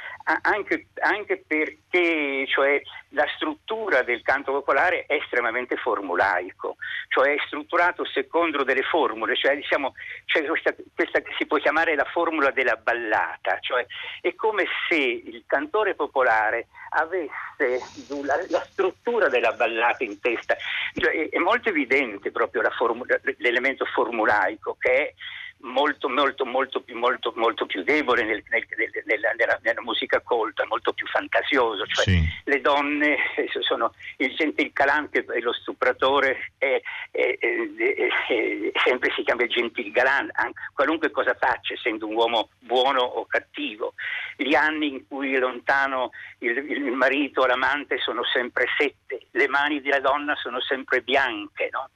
anche, 0.42 0.88
anche 1.02 1.44
perché 1.46 2.46
cioè, 2.48 2.82
la 3.10 3.26
struttura 3.36 4.04
del 4.04 4.22
canto 4.22 4.52
popolare 4.52 5.06
è 5.06 5.14
estremamente 5.16 5.76
formulaico, 5.78 6.76
cioè 7.08 7.34
è 7.34 7.38
strutturato 7.46 8.06
secondo 8.06 8.64
delle 8.64 8.84
formule, 8.84 9.36
cioè 9.36 9.56
diciamo, 9.56 9.94
c'è 10.26 10.46
questa, 10.46 10.76
questa 10.94 11.22
che 11.22 11.34
si 11.38 11.46
può 11.46 11.58
chiamare 11.58 11.96
la 11.96 12.06
formula 12.06 12.52
della 12.52 12.76
ballata, 12.76 13.58
cioè 13.62 13.86
è 14.22 14.36
come 14.36 14.66
se 14.88 14.96
il 14.96 15.44
cantore 15.48 15.96
popolare 15.96 16.68
avesse 16.92 17.82
la, 18.24 18.38
la 18.50 18.64
struttura 18.70 19.28
della 19.28 19.54
ballata 19.54 20.04
in 20.04 20.20
testa, 20.20 20.56
cioè, 20.94 21.12
è, 21.12 21.30
è, 21.30 21.38
molto 21.40 21.70
evidente 21.70 22.32
proprio 22.32 22.62
formula, 22.78 23.20
l'elemento 23.38 23.86
formulaico 23.86 24.78
che 24.80 24.92
è 24.92 25.14
molto, 25.62 26.08
molto, 26.08 26.46
molto 26.46 26.82
più, 26.82 26.98
molto, 26.98 27.34
molto 27.36 27.66
più 27.66 27.84
debole 27.84 28.24
nel, 28.24 28.44
nel, 28.50 28.66
nella, 29.06 29.32
nella, 29.38 29.60
nella, 29.62 29.82
musica 29.82 30.22
colta, 30.22 30.66
molto 30.66 30.94
più 30.94 31.08
fantasioso. 31.08 31.86
Cioè, 31.86 32.06
Sì. 32.06 32.38
Le 32.46 32.62
donne 32.62 33.18
eh, 33.36 33.50
sono 33.62 33.94
il, 34.18 34.54
il 34.56 34.74
calante 34.74 35.26
e 35.26 35.42
lo 35.42 35.54
stupratore, 35.54 36.52
e, 36.58 36.82
e, 37.12 37.38
e 37.40 38.72
sempre 38.84 39.12
si 39.16 39.24
chiama 39.24 39.44
il 39.44 39.50
gentil 39.50 39.92
galante, 39.92 40.34
qualunque 40.74 41.12
cosa 41.12 41.36
faccia, 41.40 41.74
essendo 41.74 42.08
un 42.08 42.16
uomo 42.16 42.50
buono 42.60 43.02
o 43.02 43.26
cattivo. 43.26 43.94
Gli 44.36 44.56
anni 44.56 44.88
in 44.88 45.08
cui 45.08 45.34
è 45.34 45.40
lontano 45.40 46.12
il, 46.40 46.58
il 46.58 46.92
marito 46.92 47.42
o 47.42 47.46
l'amante 47.46 47.98
sono 48.00 48.24
sempre 48.24 48.66
sette, 48.78 49.28
le 49.32 49.48
mani 49.48 49.82
della 49.82 50.00
donna 50.00 50.36
sono 50.36 50.62
sempre 50.62 51.02
bianche. 51.02 51.70
No? 51.72 51.90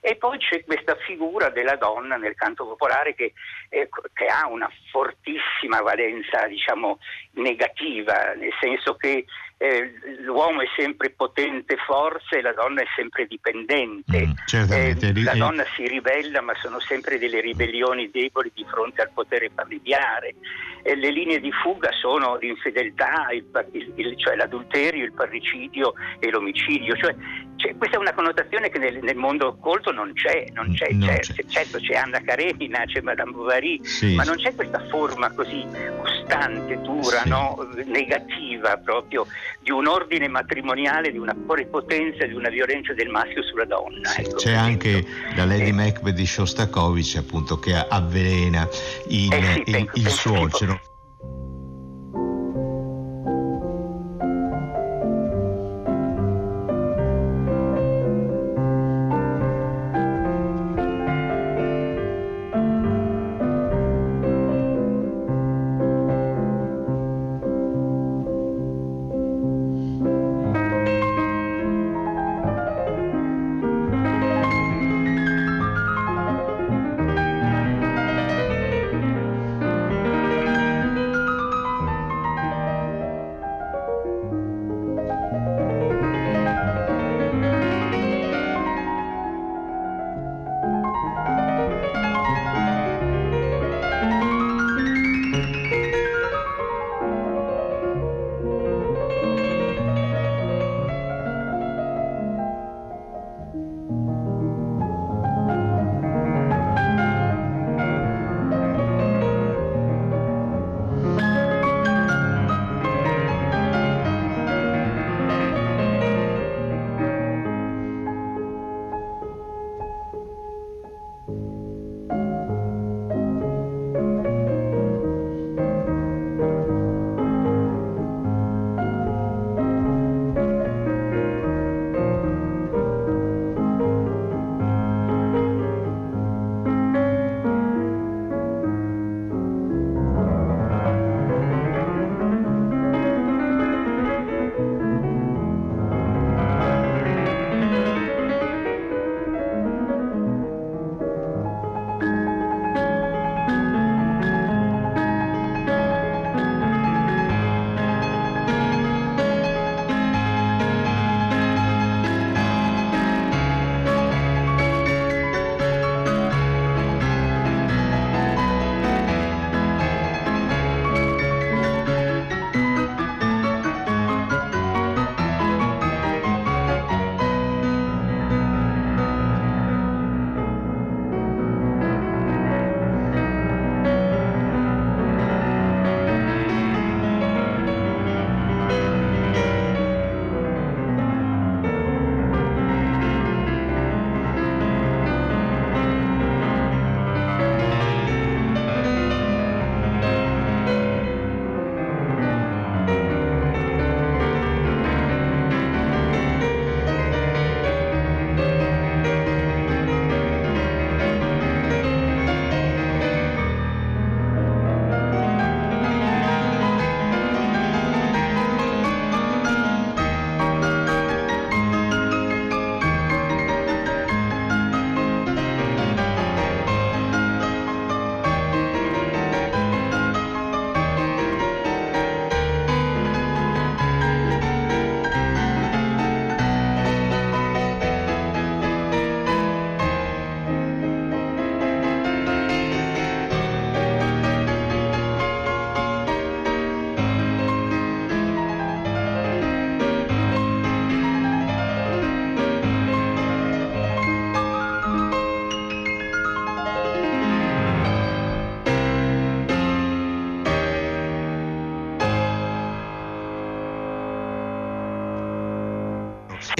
E 0.00 0.16
poi 0.16 0.38
c'è 0.38 0.64
questa 0.64 0.94
figura 0.96 1.50
della 1.50 1.76
donna 1.76 2.16
nel 2.16 2.34
canto 2.34 2.64
popolare 2.64 3.07
che, 3.14 3.32
eh, 3.68 3.88
che 4.12 4.26
ha 4.26 4.46
una 4.48 4.70
fortissima 4.90 5.80
valenza, 5.80 6.46
diciamo, 6.46 6.98
negativa, 7.38 8.34
nel 8.36 8.52
senso 8.60 8.94
che 8.96 9.24
eh, 9.60 9.92
l'uomo 10.20 10.60
è 10.60 10.66
sempre 10.76 11.10
potente 11.10 11.76
forza 11.84 12.36
e 12.36 12.42
la 12.42 12.52
donna 12.52 12.80
è 12.82 12.86
sempre 12.94 13.26
dipendente. 13.26 14.26
Mm, 14.26 14.30
certamente. 14.46 15.08
Eh, 15.08 15.22
la 15.24 15.32
Eh, 15.32 15.36
donna 15.38 15.64
si 15.74 15.86
ribella, 15.88 16.40
ma 16.40 16.54
sono 16.60 16.78
sempre 16.78 17.18
delle 17.18 17.40
ribellioni 17.40 18.10
deboli 18.10 18.52
di 18.54 18.64
fronte 18.70 19.02
al 19.02 19.10
potere 19.12 19.50
familiare. 19.54 20.34
E 20.84 20.94
le 20.94 21.10
linee 21.10 21.40
di 21.40 21.50
fuga 21.50 21.90
sono 22.00 22.36
l'infedeltà, 22.36 23.26
il, 23.32 23.44
il, 23.72 23.92
il, 23.96 24.16
cioè 24.16 24.36
l'adulterio, 24.36 25.04
il 25.04 25.12
parricidio 25.12 25.92
e 26.20 26.30
l'omicidio. 26.30 26.94
Cioè, 26.96 27.14
cioè, 27.56 27.76
questa 27.76 27.96
è 27.96 27.98
una 28.00 28.14
connotazione 28.14 28.70
che 28.70 28.78
nel, 28.78 28.98
nel 29.02 29.16
mondo 29.16 29.56
colto 29.60 29.90
non 29.90 30.12
c'è, 30.14 30.46
non 30.52 30.72
c'è, 30.72 30.90
Non 30.92 31.02
certo, 31.02 31.32
c'è. 31.32 31.44
certo 31.48 31.78
c'è 31.80 31.94
Anna 31.96 32.20
Karenina, 32.22 32.84
c'è 32.86 33.00
Madame 33.00 33.32
Bovary, 33.32 33.84
Sì. 33.84 34.14
ma 34.14 34.22
non 34.22 34.36
c'è 34.36 34.54
questa 34.54 34.78
forma 34.88 35.32
così 35.32 35.66
costante, 36.00 36.80
dura. 36.82 37.22
No? 37.28 37.68
negativa 37.86 38.76
proprio 38.76 39.26
di 39.60 39.70
un 39.70 39.86
ordine 39.86 40.28
matrimoniale, 40.28 41.10
di 41.12 41.18
una 41.18 41.34
prepotenza, 41.34 42.24
di 42.26 42.32
una 42.34 42.48
violenza 42.48 42.92
del 42.94 43.08
maschio 43.08 43.42
sulla 43.42 43.64
donna. 43.64 44.14
ecco, 44.16 44.36
C'è 44.36 44.52
anche 44.54 44.88
esempio. 44.98 45.34
la 45.36 45.44
Lady 45.44 45.68
Eh, 45.68 45.72
Macbeth 45.72 46.14
di 46.14 46.26
Shostakovich 46.26 47.16
appunto 47.16 47.58
che 47.58 47.74
avvelena 47.74 48.68
il, 49.08 49.32
Eh 49.32 49.42
sì, 49.42 49.58
il- 49.58 49.64
penso- 49.64 49.90
il 49.94 50.02
penso 50.02 50.10
suocero. 50.10 50.80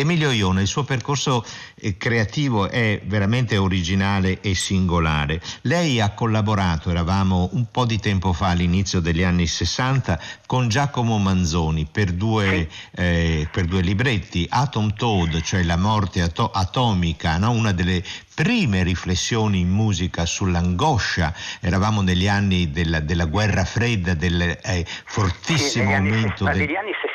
Emilio 0.09 0.31
Iona, 0.31 0.63
il 0.63 0.67
suo 0.67 0.85
percorso 0.85 1.45
eh, 1.75 1.99
creativo 1.99 2.71
è 2.71 2.99
veramente 3.05 3.59
originale 3.59 4.41
e 4.41 4.55
singolare. 4.55 5.39
Lei 5.63 6.01
ha 6.01 6.13
collaborato, 6.13 6.89
eravamo 6.89 7.51
un 7.53 7.67
po' 7.71 7.85
di 7.85 7.99
tempo 7.99 8.33
fa, 8.33 8.49
all'inizio 8.49 9.01
degli 9.01 9.23
anni 9.23 9.47
60, 9.47 10.19
con 10.47 10.71
Giacomo 10.71 11.19
Manzoni 11.19 11.87
per 11.93 12.13
due, 12.13 12.67
eh, 12.93 13.47
per 13.53 13.67
due 13.67 13.83
libretti, 13.83 14.47
Atom 14.49 14.95
Toad, 14.95 15.43
cioè 15.43 15.63
la 15.63 15.77
morte 15.77 16.23
ato- 16.23 16.53
atomica, 16.53 17.37
no? 17.37 17.51
una 17.51 17.73
delle 17.73 18.03
prime 18.35 18.83
riflessioni 18.85 19.61
in 19.61 19.69
musica 19.69 20.25
sull'angoscia, 20.25 21.35
eravamo 21.61 22.01
negli 22.01 22.29
anni 22.29 22.71
della, 22.71 23.01
della 23.01 23.27
guerra 23.27 23.67
fredda, 23.67 24.15
del 24.15 24.41
eh, 24.41 24.87
fortissimo 24.87 25.91
sì, 25.91 25.95
aumento... 25.95 26.47
Anni, 26.47 26.59
del... 26.59 26.67
degli 26.67 26.77
anni 26.77 26.93
60 26.93 27.08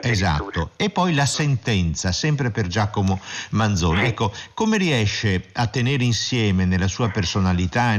Esatto, 0.00 0.70
e 0.76 0.90
poi 0.90 1.14
la 1.14 1.26
sentenza, 1.26 2.10
sempre 2.10 2.50
per 2.50 2.66
Giacomo 2.66 3.20
Manzoni. 3.50 4.00
Sì. 4.00 4.06
Ecco, 4.06 4.32
come 4.52 4.78
riesce 4.78 5.50
a 5.52 5.68
tenere 5.68 6.02
insieme 6.02 6.64
nella 6.64 6.88
sua 6.88 7.08
personalità, 7.08 7.96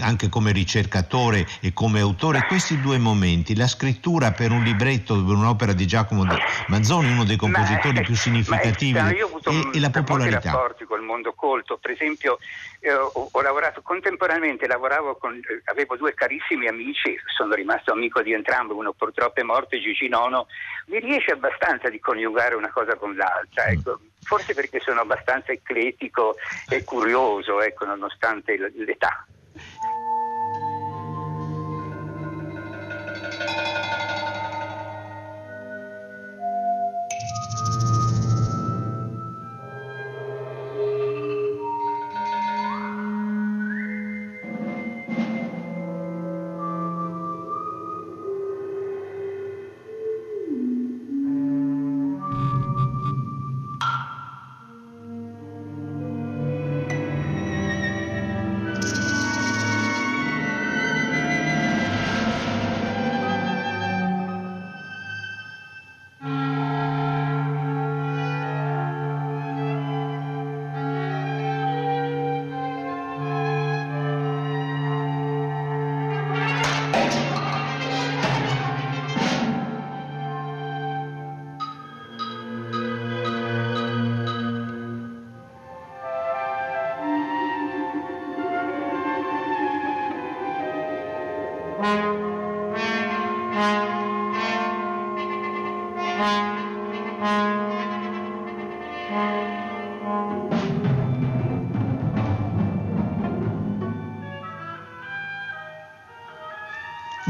anche 0.00 0.28
come 0.28 0.50
ricercatore 0.50 1.46
e 1.60 1.72
come 1.72 2.00
autore, 2.00 2.44
questi 2.46 2.80
due 2.80 2.98
momenti, 2.98 3.54
la 3.54 3.68
scrittura 3.68 4.32
per 4.32 4.50
un 4.50 4.64
libretto, 4.64 5.14
per 5.24 5.34
un'opera 5.36 5.72
di 5.72 5.86
Giacomo 5.86 6.24
Manzoni, 6.66 7.12
uno 7.12 7.24
dei 7.24 7.36
compositori 7.36 7.94
ma, 7.94 8.02
più 8.02 8.16
significativi, 8.16 8.98
ma, 8.98 9.10
io 9.12 9.26
ho 9.26 9.28
avuto 9.28 9.50
e, 9.50 9.70
e 9.72 9.80
la 9.80 9.90
popolarità. 9.90 10.50
rapporti 10.50 10.84
col 10.84 11.02
mondo 11.02 11.32
colto, 11.32 11.78
per 11.78 11.92
esempio 11.92 12.38
eh, 12.80 12.92
ho, 12.92 13.28
ho, 13.30 13.40
lavorato 13.40 13.82
contemporaneamente, 13.82 14.66
con, 15.18 15.34
eh, 15.34 15.62
avevo 15.64 15.96
due 15.96 16.12
carissimi 16.14 16.66
amici, 16.66 17.16
sono 17.36 17.54
rimasto 17.54 17.92
amico 17.92 18.20
di 18.22 18.32
entrambi, 18.32 18.72
uno 18.72 18.92
purtroppo 18.92 19.40
è 19.40 19.42
morto, 19.42 19.78
Gigi 19.78 20.08
Nono, 20.08 20.46
mi 20.86 21.00
riesce 21.00 21.32
abbastanza 21.32 21.88
di 21.88 21.98
coniugare 21.98 22.54
una 22.54 22.70
cosa 22.70 22.94
con 22.96 23.16
l'altra, 23.16 23.64
mm. 23.66 23.72
ecco. 23.72 24.00
forse 24.22 24.54
perché 24.54 24.80
sono 24.80 25.00
abbastanza 25.00 25.52
ecletico 25.52 26.36
e 26.68 26.84
curioso, 26.84 27.60
ecco, 27.60 27.84
nonostante 27.84 28.56
l'età. 28.74 29.26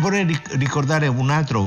Vorrei 0.09 0.25
ricordare 0.57 1.09
un 1.09 1.31
altro 1.31 1.67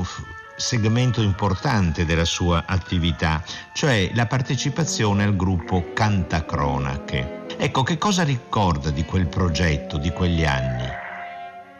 segmento 0.56 1.20
importante 1.20 2.06
della 2.06 2.24
sua 2.24 2.64
attività, 2.66 3.42
cioè 3.74 4.08
la 4.14 4.24
partecipazione 4.24 5.24
al 5.24 5.36
gruppo 5.36 5.92
Cantacronache. 5.92 7.44
Ecco, 7.58 7.82
che 7.82 7.98
cosa 7.98 8.24
ricorda 8.24 8.88
di 8.88 9.04
quel 9.04 9.26
progetto, 9.26 9.98
di 9.98 10.08
quegli 10.08 10.44
anni? 10.44 10.88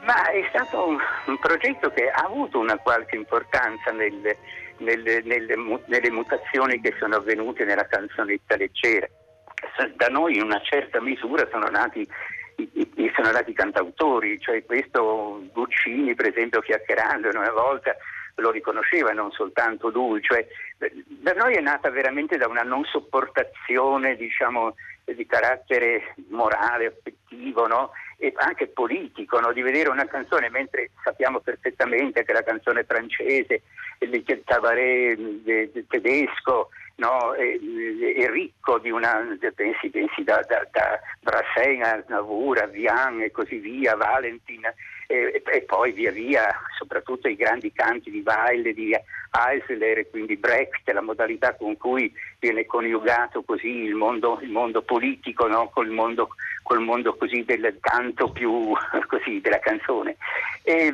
Ma 0.05 0.31
è 0.33 0.45
stato 0.51 0.87
un, 0.87 0.99
un 1.29 1.39
progetto 1.39 1.91
che 1.93 2.11
ha 2.11 2.27
avuto 2.27 2.59
una 2.59 2.77
qualche 2.77 3.17
importanza 3.17 3.91
nelle, 3.93 4.37
nelle, 4.81 5.23
nelle, 5.25 5.55
nelle 5.87 6.11
mutazioni 6.11 6.79
che 6.83 6.95
sono 6.99 7.17
avvenute 7.17 7.65
nella 7.65 7.87
canzonetta 7.87 8.57
leggera. 8.57 9.09
Da 9.97 10.09
noi 10.09 10.37
in 10.37 10.43
una 10.43 10.61
certa 10.63 11.01
misura 11.01 11.49
sono 11.51 11.69
nati 11.71 12.07
i, 12.73 13.13
sono 13.15 13.31
nati 13.31 13.53
cantautori, 13.53 14.41
cioè 14.41 14.65
questo 14.65 15.43
Guccini 15.53 16.15
per 16.15 16.29
esempio 16.29 16.61
chiacchierando 16.61 17.29
una 17.35 17.51
volta 17.51 17.97
lo 18.37 18.51
riconosceva, 18.51 19.13
non 19.13 19.31
soltanto 19.33 19.89
lui, 19.89 20.23
cioè, 20.23 20.47
per 20.79 21.37
noi 21.37 21.55
è 21.55 21.61
nata 21.61 21.91
veramente 21.91 22.37
da 22.37 22.49
una 22.49 22.63
non 22.63 22.85
sopportazione 22.85 24.17
diciamo, 24.17 24.75
di 25.05 25.27
carattere 25.27 26.15
morale, 26.29 26.87
affettivo 26.87 27.67
no? 27.67 27.91
e 28.17 28.33
anche 28.37 28.69
politico, 28.69 29.41
no? 29.41 29.53
di 29.53 29.63
vedere 29.63 29.91
una 29.91 30.07
canzone 30.07 30.49
mentre 30.51 30.91
sappiamo 31.03 31.41
perfettamente 31.41 32.25
che 32.25 32.33
la 32.33 32.43
canzone 32.43 32.85
francese, 32.85 33.63
il 33.99 34.43
cabaret 34.45 35.87
tedesco, 35.89 36.71
no? 37.01 37.33
è, 37.33 37.59
è, 38.23 38.31
ricco 38.31 38.79
di 38.79 38.91
una, 38.91 39.27
pensi, 39.55 39.91
pensi 39.91 40.23
da, 40.23 40.45
da, 40.47 40.67
da 40.71 41.01
Brassens 41.21 42.07
Navura, 42.09 42.67
Vian 42.67 43.23
e 43.23 43.31
così 43.31 43.57
via, 43.57 43.97
Valentin 43.97 44.63
e, 45.11 45.43
e, 45.45 45.63
poi 45.63 45.91
via 45.91 46.13
via 46.13 46.55
soprattutto 46.79 47.27
i 47.27 47.35
grandi 47.35 47.73
canti 47.73 48.13
di 48.13 48.23
Weil, 48.25 48.73
di 48.73 48.97
Eisler 49.33 49.99
e 49.99 50.09
quindi 50.09 50.37
Brecht, 50.37 50.89
la 50.89 51.03
modalità 51.03 51.57
con 51.57 51.77
cui 51.77 52.13
viene 52.39 52.65
coniugato 52.65 53.43
così 53.43 53.83
il 53.83 53.97
mondo, 53.97 54.39
il 54.41 54.51
mondo 54.51 54.83
politico 54.83 55.49
no? 55.49 55.69
col, 55.71 55.89
mondo, 55.89 56.29
col 56.63 56.79
mondo 56.79 57.17
così 57.17 57.45
del 57.45 57.77
canto 57.81 58.31
più 58.31 58.73
così 59.09 59.41
della 59.41 59.59
canzone. 59.59 60.17
E, 60.63 60.93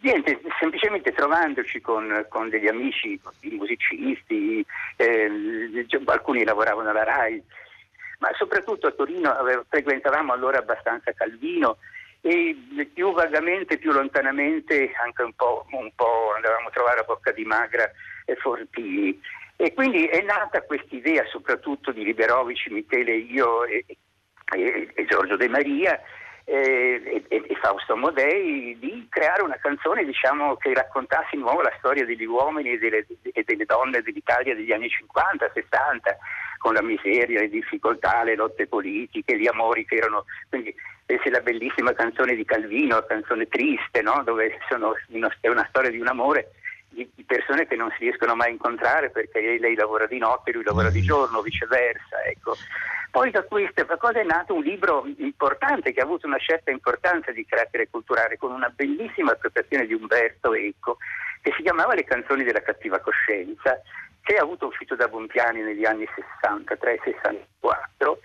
niente, 0.00 0.40
semplicemente 0.58 1.12
trovandoci 1.12 1.80
con, 1.80 2.26
con 2.28 2.48
degli 2.48 2.66
amici, 2.66 3.20
musicisti, 3.42 4.66
eh, 4.96 5.30
alcuni 6.06 6.42
lavoravano 6.42 6.90
alla 6.90 7.04
RAI, 7.04 7.40
ma 8.18 8.28
soprattutto 8.36 8.88
a 8.88 8.92
Torino 8.92 9.30
avevo, 9.30 9.64
frequentavamo 9.68 10.32
allora 10.32 10.58
abbastanza 10.58 11.12
Calvino 11.12 11.76
e 12.26 12.90
più 12.92 13.12
vagamente, 13.12 13.78
più 13.78 13.92
lontanamente, 13.92 14.90
anche 15.00 15.22
un 15.22 15.32
po', 15.34 15.64
un 15.70 15.92
po' 15.94 16.32
andavamo 16.34 16.66
a 16.66 16.70
trovare 16.72 17.00
a 17.00 17.04
Bocca 17.04 17.30
di 17.30 17.44
Magra 17.44 17.88
e 18.24 18.34
Fortini. 18.34 19.20
E 19.54 19.72
quindi 19.72 20.06
è 20.06 20.20
nata 20.22 20.62
questa 20.62 20.92
idea 20.96 21.24
soprattutto 21.26 21.92
di 21.92 22.02
Liberovici, 22.02 22.70
Michele, 22.70 23.14
io 23.14 23.64
e, 23.64 23.84
e, 24.56 24.90
e 24.92 25.04
Giorgio 25.04 25.36
De 25.36 25.48
Maria 25.48 26.00
e, 26.44 27.24
e, 27.28 27.56
Fausto 27.62 27.92
Amodei 27.92 28.76
di 28.80 29.06
creare 29.08 29.42
una 29.42 29.58
canzone 29.60 30.04
diciamo, 30.04 30.56
che 30.56 30.74
raccontasse 30.74 31.30
di 31.32 31.38
nuovo 31.38 31.62
la 31.62 31.74
storia 31.78 32.04
degli 32.04 32.24
uomini 32.24 32.72
e 32.72 32.78
delle, 32.78 33.06
e 33.22 33.44
delle 33.44 33.64
donne 33.64 34.02
dell'Italia 34.02 34.54
degli 34.54 34.72
anni 34.72 34.88
50, 34.88 35.50
60 35.54 36.16
con 36.58 36.74
la 36.74 36.82
miseria, 36.82 37.38
le 37.38 37.48
difficoltà, 37.48 38.24
le 38.24 38.34
lotte 38.34 38.66
politiche, 38.66 39.38
gli 39.38 39.46
amori 39.46 39.84
che 39.84 39.94
erano... 39.94 40.24
Quindi 40.48 40.74
pensi 41.06 41.30
la 41.30 41.40
bellissima 41.40 41.92
canzone 41.92 42.34
di 42.34 42.44
Calvino, 42.44 43.04
canzone 43.06 43.46
triste, 43.46 44.02
no? 44.02 44.22
dove 44.24 44.58
sono, 44.68 44.94
è 45.40 45.48
una 45.48 45.66
storia 45.68 45.90
di 45.90 46.00
un 46.00 46.08
amore 46.08 46.50
di, 46.88 47.24
persone 47.24 47.66
che 47.66 47.76
non 47.76 47.90
si 47.92 48.04
riescono 48.04 48.34
mai 48.34 48.48
a 48.48 48.52
incontrare 48.52 49.10
perché 49.10 49.40
lei, 49.40 49.58
lei 49.58 49.74
lavora 49.74 50.06
di 50.06 50.18
notte, 50.18 50.52
lui 50.52 50.64
lavora 50.64 50.90
di 50.90 51.02
giorno, 51.02 51.42
viceversa. 51.42 52.22
Ecco. 52.24 52.56
Poi 53.10 53.30
da 53.30 53.42
questa 53.44 53.84
cosa 53.96 54.20
è 54.20 54.24
nato 54.24 54.54
un 54.54 54.62
libro 54.62 55.06
importante 55.18 55.92
che 55.92 56.00
ha 56.00 56.04
avuto 56.04 56.26
una 56.26 56.38
certa 56.38 56.70
importanza 56.70 57.30
di 57.30 57.46
carattere 57.46 57.88
culturale 57.88 58.36
con 58.36 58.50
una 58.52 58.68
bellissima 58.68 59.32
appropriazione 59.32 59.86
di 59.86 59.94
Umberto 59.94 60.54
Eco 60.54 60.98
che 61.40 61.52
si 61.56 61.62
chiamava 61.62 61.94
Le 61.94 62.04
canzoni 62.04 62.42
della 62.42 62.62
cattiva 62.62 62.98
coscienza 62.98 63.80
che 64.22 64.34
ha 64.34 64.42
avuto 64.42 64.66
uscito 64.66 64.96
da 64.96 65.06
Bonpiani 65.06 65.62
negli 65.62 65.84
anni 65.84 66.04
63-64 66.42 68.16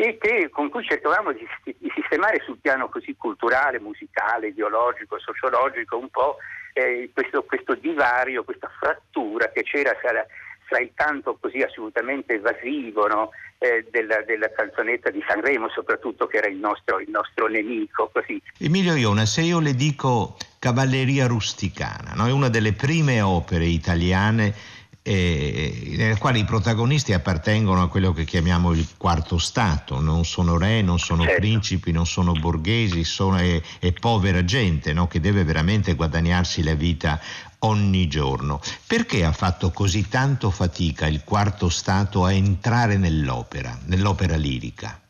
e 0.00 0.16
che, 0.16 0.48
con 0.48 0.70
cui 0.70 0.82
cercavamo 0.82 1.32
di, 1.32 1.46
di, 1.62 1.92
sistemare 1.94 2.40
sul 2.42 2.56
piano 2.56 2.88
così 2.88 3.14
culturale, 3.18 3.78
musicale, 3.80 4.48
ideologico, 4.48 5.18
sociologico 5.18 5.98
un 5.98 6.08
po' 6.08 6.38
eh, 6.72 7.10
questo, 7.12 7.42
questo, 7.42 7.74
divario, 7.74 8.42
questa 8.42 8.70
frattura 8.80 9.50
che 9.50 9.62
c'era 9.62 9.92
tra, 10.00 10.24
fra 10.64 10.80
il 10.80 10.92
canto 10.94 11.36
così 11.38 11.60
assolutamente 11.60 12.32
evasivo 12.32 13.08
no? 13.08 13.30
eh, 13.58 13.86
della, 13.90 14.22
della, 14.22 14.50
canzonetta 14.50 15.10
di 15.10 15.22
Sanremo, 15.28 15.68
soprattutto 15.68 16.26
che 16.26 16.38
era 16.38 16.48
il 16.48 16.56
nostro, 16.56 16.98
il 16.98 17.10
nostro 17.10 17.46
nemico. 17.48 18.08
Così. 18.10 18.40
Emilio 18.58 18.94
Iona, 18.94 19.26
se 19.26 19.42
io 19.42 19.60
le 19.60 19.74
dico 19.74 20.38
Cavalleria 20.58 21.26
rusticana, 21.26 22.14
no? 22.16 22.26
è 22.26 22.32
una 22.32 22.48
delle 22.48 22.72
prime 22.72 23.20
opere 23.20 23.66
italiane 23.66 24.78
eh, 25.02 25.94
nelle 25.96 26.18
quali 26.18 26.40
i 26.40 26.44
protagonisti 26.44 27.12
appartengono 27.12 27.82
a 27.82 27.88
quello 27.88 28.12
che 28.12 28.24
chiamiamo 28.24 28.72
il 28.72 28.86
quarto 28.96 29.38
stato, 29.38 30.00
non 30.00 30.24
sono 30.24 30.58
re, 30.58 30.82
non 30.82 30.98
sono 30.98 31.22
certo. 31.22 31.40
principi, 31.40 31.92
non 31.92 32.06
sono 32.06 32.32
borghesi, 32.32 33.04
sono, 33.04 33.36
è, 33.38 33.60
è 33.80 33.92
povera 33.92 34.44
gente 34.44 34.92
no? 34.92 35.06
che 35.06 35.20
deve 35.20 35.44
veramente 35.44 35.94
guadagnarsi 35.94 36.62
la 36.62 36.74
vita 36.74 37.18
ogni 37.60 38.08
giorno. 38.08 38.60
Perché 38.86 39.24
ha 39.24 39.32
fatto 39.32 39.70
così 39.70 40.08
tanto 40.08 40.50
fatica 40.50 41.06
il 41.06 41.24
quarto 41.24 41.68
stato 41.68 42.24
a 42.24 42.32
entrare 42.32 42.96
nell'opera, 42.96 43.76
nell'opera 43.86 44.36
lirica? 44.36 45.00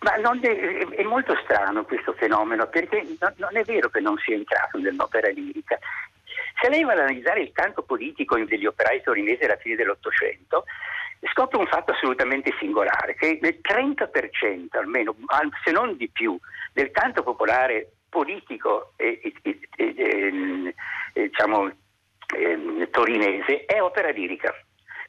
Ma 0.00 0.14
è, 0.14 0.20
è, 0.20 1.02
molto 1.02 1.34
strano 1.42 1.84
questo 1.84 2.12
fenomeno, 2.12 2.68
perché 2.68 3.04
no, 3.18 3.32
non 3.36 3.56
è 3.56 3.64
vero 3.64 3.88
che 3.88 3.98
non 3.98 4.16
sia 4.18 4.36
entrato 4.36 4.78
nell'opera 4.78 5.28
lirica. 5.30 5.76
Se 6.60 6.68
lei 6.68 6.84
va 6.84 6.92
ad 6.92 7.00
analizzare 7.00 7.40
il 7.40 7.52
canto 7.52 7.82
politico 7.82 8.36
degli 8.44 8.66
operai 8.66 9.02
torinesi 9.02 9.44
alla 9.44 9.56
fine 9.56 9.76
dell'Ottocento, 9.76 10.64
scopre 11.32 11.58
un 11.58 11.66
fatto 11.66 11.92
assolutamente 11.92 12.54
singolare, 12.58 13.14
che 13.14 13.38
il 13.40 13.60
30% 13.62 14.76
almeno, 14.78 15.14
se 15.64 15.70
non 15.70 15.96
di 15.96 16.08
più, 16.08 16.38
del 16.72 16.90
canto 16.90 17.22
popolare 17.22 17.92
politico 18.08 18.92
e, 18.96 19.20
e, 19.22 19.58
e, 19.76 19.94
e 21.12 21.28
diciamo, 21.28 21.70
eh, 22.34 22.88
torinese 22.90 23.64
è 23.64 23.80
opera 23.82 24.10
lirica. 24.10 24.54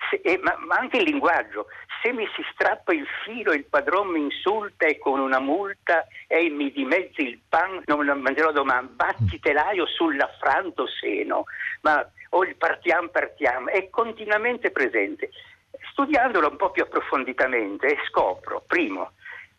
Se, 0.09 0.39
ma, 0.41 0.55
ma, 0.59 0.75
anche 0.75 0.97
il 0.97 1.03
linguaggio, 1.03 1.67
se 2.01 2.11
mi 2.11 2.27
si 2.35 2.43
strappa 2.53 2.93
il 2.93 3.07
filo, 3.23 3.53
il 3.53 3.65
padrone 3.65 4.17
mi 4.17 4.23
insulta 4.25 4.85
e 4.85 4.97
con 4.97 5.19
una 5.19 5.39
multa 5.39 6.07
e 6.27 6.49
mi 6.49 6.71
dimezzi 6.71 7.21
il 7.21 7.39
pan, 7.47 7.81
non 7.85 8.05
lo 8.05 8.15
mangerò 8.15 8.51
domani, 8.51 8.89
batti 8.91 9.39
telaio 9.39 9.85
sull'affranto 9.85 10.87
seno, 10.87 11.45
ma 11.81 12.07
o 12.29 12.43
il 12.43 12.55
partiam 12.55 13.09
partiam, 13.09 13.69
è 13.69 13.89
continuamente 13.89 14.71
presente. 14.71 15.29
Studiandolo 15.91 16.49
un 16.49 16.57
po' 16.57 16.71
più 16.71 16.83
approfonditamente 16.83 17.97
scopro, 18.07 18.63
primo, 18.67 19.11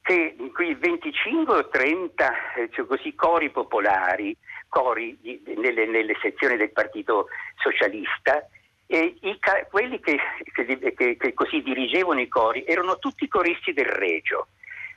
che 0.03 0.37
qui 0.55 0.75
25 0.75 1.55
o 1.55 1.69
30 1.69 2.55
eh, 2.55 2.71
cioè 2.71 2.87
così, 2.87 3.15
cori 3.15 3.51
popolari, 3.51 4.37
cori 4.69 5.19
di, 5.21 5.43
nelle, 5.57 5.87
nelle, 5.87 6.17
sezioni 6.21 6.57
del 6.57 6.73
Partito 6.73 7.29
Socialista, 7.57 8.47
i, 8.89 9.39
quelli 9.71 10.01
che, 10.01 10.19
che, 10.53 11.17
che, 11.17 11.35
così 11.35 11.63
dirigevano 11.63 12.21
i 12.21 12.29
cori 12.29 12.65
erano 12.67 12.99
tutti 12.99 13.29
coristi 13.29 13.73
del 13.73 13.87
Regio. 13.87 14.49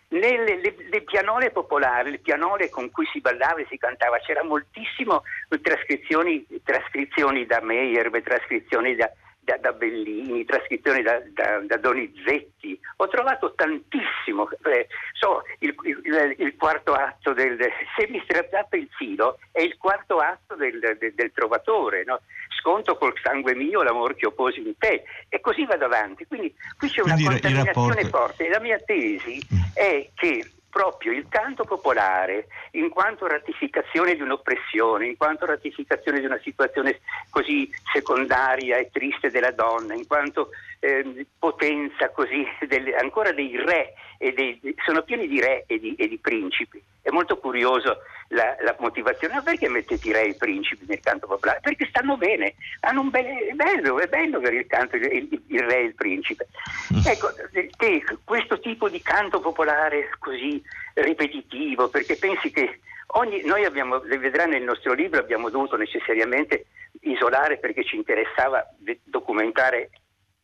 Nelle 0.09 0.59
le, 0.59 0.75
le 0.89 1.01
pianole 1.01 1.51
popolari, 1.51 2.11
le 2.11 2.17
pianole 2.19 2.69
con 2.69 2.89
cui 2.91 3.05
si 3.11 3.21
ballava 3.21 3.59
e 3.59 3.67
si 3.69 3.77
cantava, 3.77 4.17
c'era 4.19 4.43
moltissimo 4.43 5.23
trascrizioni, 5.61 6.45
trascrizioni 6.63 7.45
da 7.45 7.61
Meyer, 7.61 8.09
trascrizioni 8.21 8.95
da, 8.95 9.09
da, 9.51 9.57
da 9.57 9.71
Bellini, 9.73 10.45
trascrizioni 10.45 11.01
da, 11.01 11.21
da, 11.33 11.59
da, 11.65 11.77
Donizetti, 11.77 12.79
ho 12.97 13.07
trovato 13.07 13.53
tantissimo, 13.53 14.47
eh, 14.65 14.87
so, 15.13 15.43
il, 15.59 15.75
il, 15.83 16.35
il, 16.37 16.55
quarto 16.55 16.93
atto 16.93 17.33
del, 17.33 17.57
se 17.97 18.07
mi 18.09 18.21
strappate 18.23 18.77
il 18.77 18.89
filo, 18.91 19.39
è 19.51 19.61
il 19.61 19.77
quarto 19.77 20.17
atto 20.17 20.55
del, 20.55 20.79
del, 20.99 21.13
del 21.13 21.31
Trovatore, 21.33 22.03
no? 22.05 22.21
sconto 22.59 22.95
col 22.95 23.13
sangue 23.23 23.55
mio 23.55 23.81
l'amor 23.81 24.15
che 24.15 24.27
opposi 24.27 24.59
in 24.59 24.77
te, 24.77 25.03
e 25.27 25.39
così 25.41 25.65
vado 25.65 25.85
avanti, 25.85 26.25
quindi 26.25 26.53
qui 26.77 26.89
c'è 26.89 27.01
una 27.01 27.15
quindi 27.15 27.39
contaminazione 27.39 28.05
forte, 28.05 28.45
e 28.45 28.49
la 28.49 28.59
mia 28.59 28.77
tesi 28.77 29.41
mm. 29.53 29.59
è 29.73 30.09
che 30.13 30.45
proprio 30.71 31.11
il 31.11 31.27
canto 31.29 31.65
popolare, 31.65 32.47
in 32.71 32.89
quanto 32.89 33.27
ratificazione 33.27 34.15
di 34.15 34.21
un'oppressione, 34.21 35.05
in 35.05 35.17
quanto 35.17 35.45
ratificazione 35.45 36.19
di 36.19 36.25
una 36.25 36.39
situazione 36.41 37.01
così 37.29 37.69
secondaria 37.93 38.77
e 38.77 38.89
triste 38.91 39.29
della 39.29 39.51
donna, 39.51 39.93
in 39.93 40.07
quanto 40.07 40.49
eh, 40.83 41.27
potenza 41.37 42.09
così 42.09 42.43
delle, 42.67 42.95
ancora 42.95 43.31
dei 43.31 43.55
re, 43.55 43.93
e 44.17 44.33
dei, 44.33 44.59
sono 44.83 45.03
pieni 45.03 45.27
di 45.27 45.39
re 45.39 45.63
e 45.67 45.79
di, 45.79 45.95
e 45.95 46.07
di 46.07 46.17
principi. 46.17 46.81
È 47.01 47.09
molto 47.09 47.37
curioso 47.37 47.99
la, 48.29 48.55
la, 48.61 48.75
motivazione. 48.79 49.35
Ma 49.35 49.41
perché 49.41 49.69
mettete 49.69 50.07
i 50.07 50.11
re 50.11 50.23
e 50.23 50.29
i 50.29 50.35
principi 50.35 50.85
nel 50.87 50.99
canto 50.99 51.27
popolare? 51.27 51.59
Perché 51.61 51.85
stanno 51.87 52.17
bene, 52.17 52.55
hanno 52.81 53.01
un 53.01 53.09
bene, 53.09 53.47
è 53.47 53.53
bello, 53.53 53.99
è 53.99 54.07
bello 54.07 54.39
per 54.39 54.53
il 54.53 54.65
canto 54.65 54.95
il, 54.95 55.41
il, 55.47 55.59
re 55.61 55.77
e 55.77 55.83
il 55.83 55.95
principe. 55.95 56.47
Mm. 56.93 57.05
Ecco, 57.05 57.31
che 57.77 58.03
questo 58.23 58.59
tipo 58.59 58.89
di 58.89 59.01
canto 59.01 59.39
popolare 59.39 60.09
così 60.17 60.61
ripetitivo, 60.95 61.89
perché 61.89 62.15
pensi 62.15 62.51
che 62.51 62.79
ogni, 63.13 63.43
noi 63.43 63.65
abbiamo, 63.65 64.01
le 64.03 64.17
vedrà 64.17 64.45
nel 64.45 64.63
nostro 64.63 64.93
libro, 64.93 65.19
abbiamo 65.19 65.49
dovuto 65.49 65.77
necessariamente 65.77 66.65
isolare 67.01 67.57
perché 67.57 67.83
ci 67.83 67.95
interessava 67.95 68.63
documentare 69.03 69.89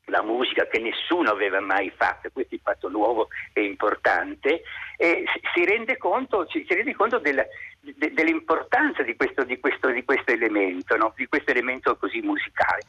la 0.07 0.21
musica 0.21 0.67
che 0.67 0.79
nessuno 0.79 1.31
aveva 1.31 1.59
mai 1.59 1.91
fatto, 1.95 2.29
questo 2.31 2.53
è 2.53 2.57
il 2.57 2.61
fatto 2.63 2.89
nuovo 2.89 3.27
e 3.53 3.63
importante, 3.63 4.63
e 4.97 5.25
si 5.53 5.65
rende 5.65 5.97
conto, 5.97 6.47
si 6.49 6.65
rende 6.67 6.95
conto 6.95 7.19
della, 7.19 7.45
de, 7.79 8.13
dell'importanza 8.13 9.03
di 9.03 9.15
questo, 9.15 9.43
di 9.43 9.59
questo, 9.59 9.89
di 9.89 10.03
questo 10.03 10.31
elemento, 10.31 10.95
no? 10.95 11.13
di 11.15 11.27
questo 11.27 11.51
elemento 11.51 11.97
così 11.97 12.21
musicale. 12.21 12.81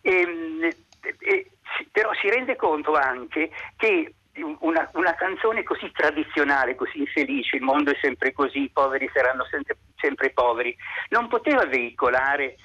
E, 0.00 0.20
ehm, 0.20 0.70
e, 1.18 1.50
però 1.90 2.12
si 2.14 2.28
rende 2.28 2.56
conto 2.56 2.94
anche 2.94 3.50
che 3.76 4.14
una, 4.60 4.88
una, 4.94 5.14
canzone 5.14 5.62
così 5.62 5.90
tradizionale, 5.92 6.74
così 6.74 7.00
infelice, 7.00 7.56
il 7.56 7.62
mondo 7.62 7.90
è 7.90 7.98
sempre 8.00 8.32
così, 8.32 8.62
i 8.62 8.70
poveri 8.72 9.10
saranno 9.12 9.44
sempre, 9.50 9.76
sempre 9.96 10.30
poveri, 10.30 10.74
non 11.10 11.28
poteva 11.28 11.66
veicolare 11.66 12.56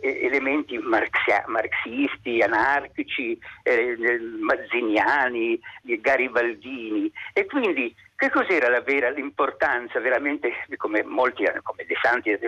elementi 0.00 0.78
marxia, 0.78 1.44
marxisti, 1.46 2.40
anarchici, 2.40 3.38
eh, 3.62 3.96
mazziniani, 4.40 5.60
garibaldini. 5.82 7.10
E 7.32 7.46
quindi 7.46 7.94
che 8.20 8.28
cos'era 8.28 8.68
la 8.68 8.82
vera 8.82 9.08
l'importanza 9.08 9.98
veramente 9.98 10.52
come 10.76 11.02
molti 11.02 11.42
come 11.62 11.84
De 11.86 11.96
Santi 12.02 12.28
eh, 12.28 12.40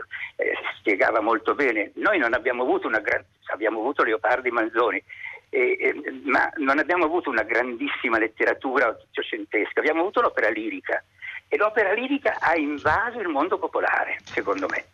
spiegava 0.79 1.23
molto 1.23 1.55
bene 1.55 1.93
noi 1.95 2.19
non 2.19 2.35
abbiamo 2.35 2.62
avuto 2.62 2.88
una 2.88 2.99
gran, 2.99 3.25
abbiamo 3.47 3.81
avuto 3.81 4.03
Leopardi 4.03 4.51
Manzoni 4.51 5.03
eh, 5.49 5.79
eh, 5.81 6.21
ma 6.25 6.51
non 6.57 6.79
abbiamo 6.79 7.07
avuto 7.07 7.31
una 7.31 7.43
grandissima 7.43 8.19
letteratura 8.19 8.88
ottocentesca 8.88 9.81
abbiamo 9.81 10.01
avuto 10.01 10.21
l'opera 10.21 10.51
lirica. 10.51 11.03
E 11.49 11.57
l'opera 11.59 11.93
lirica 11.93 12.38
ha 12.41 12.55
invaso 12.55 13.19
il 13.19 13.29
mondo 13.29 13.59
popolare 13.59 14.19
secondo 14.25 14.67
me 14.69 14.85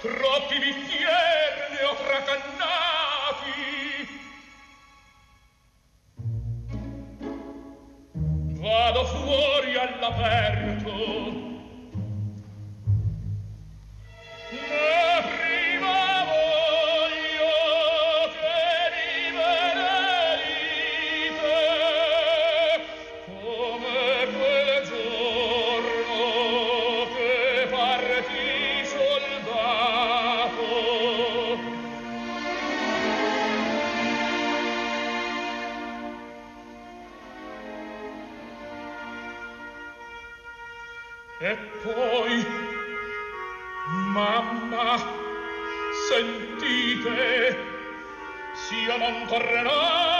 troppi 0.00 0.58
bicchieri 0.58 1.70
ne 1.70 1.82
ho 1.84 1.94
tracannati 1.96 2.57
bella 10.00 11.47
all'aperto 44.14 45.16
sentite 46.08 47.56
s'io 48.54 48.96
non 48.96 49.26
tornerassi 49.26 50.17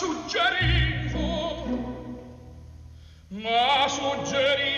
suggerivo 0.00 1.28
ma 3.28 3.86
suggerivo 3.86 4.69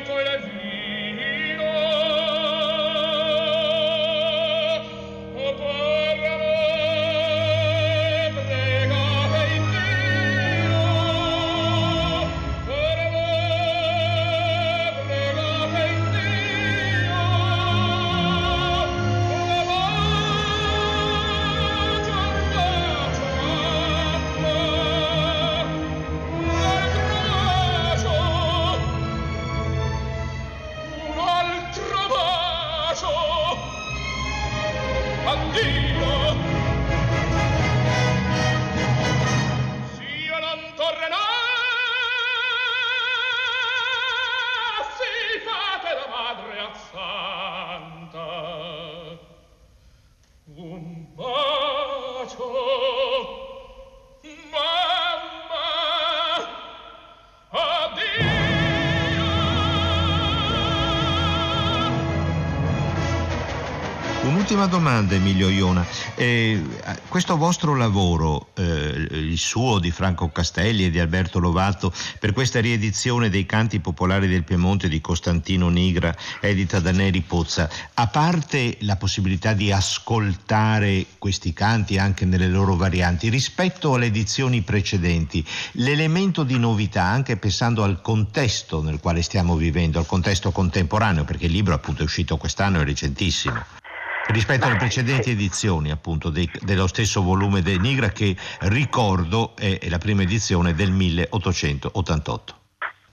Un'ultima 64.62 64.90
domanda, 64.90 65.14
Emilio 65.16 65.48
Iona. 65.48 65.84
Eh, 66.14 66.62
questo 67.08 67.36
vostro 67.36 67.74
lavoro, 67.74 68.50
eh, 68.54 68.62
il 68.62 69.36
suo 69.36 69.80
di 69.80 69.90
Franco 69.90 70.28
Castelli 70.30 70.84
e 70.84 70.90
di 70.90 71.00
Alberto 71.00 71.40
Lovato, 71.40 71.92
per 72.20 72.32
questa 72.32 72.60
riedizione 72.60 73.28
dei 73.28 73.44
canti 73.44 73.80
popolari 73.80 74.28
del 74.28 74.44
Piemonte 74.44 74.88
di 74.88 75.00
Costantino 75.00 75.68
Nigra, 75.68 76.14
edita 76.38 76.78
da 76.78 76.92
Neri 76.92 77.22
Pozza, 77.22 77.68
a 77.94 78.06
parte 78.06 78.76
la 78.82 78.94
possibilità 78.94 79.52
di 79.52 79.72
ascoltare 79.72 81.06
questi 81.18 81.52
canti 81.52 81.98
anche 81.98 82.24
nelle 82.24 82.46
loro 82.46 82.76
varianti, 82.76 83.30
rispetto 83.30 83.94
alle 83.94 84.06
edizioni 84.06 84.62
precedenti, 84.62 85.44
l'elemento 85.72 86.44
di 86.44 86.56
novità, 86.56 87.02
anche 87.02 87.36
pensando 87.36 87.82
al 87.82 88.00
contesto 88.00 88.80
nel 88.80 89.00
quale 89.00 89.22
stiamo 89.22 89.56
vivendo, 89.56 89.98
al 89.98 90.06
contesto 90.06 90.52
contemporaneo, 90.52 91.24
perché 91.24 91.46
il 91.46 91.52
libro 91.52 91.74
appunto 91.74 92.02
è 92.02 92.04
uscito 92.04 92.36
quest'anno, 92.36 92.78
è 92.78 92.84
recentissimo 92.84 93.80
rispetto 94.28 94.66
alle 94.66 94.76
precedenti 94.76 95.30
edizioni 95.30 95.90
appunto 95.90 96.30
dei, 96.30 96.50
dello 96.60 96.86
stesso 96.86 97.22
volume 97.22 97.62
del 97.62 97.80
Nigra 97.80 98.10
che 98.10 98.36
ricordo 98.60 99.54
è, 99.56 99.78
è 99.78 99.88
la 99.88 99.98
prima 99.98 100.22
edizione 100.22 100.74
del 100.74 100.90
1888. 100.90 102.60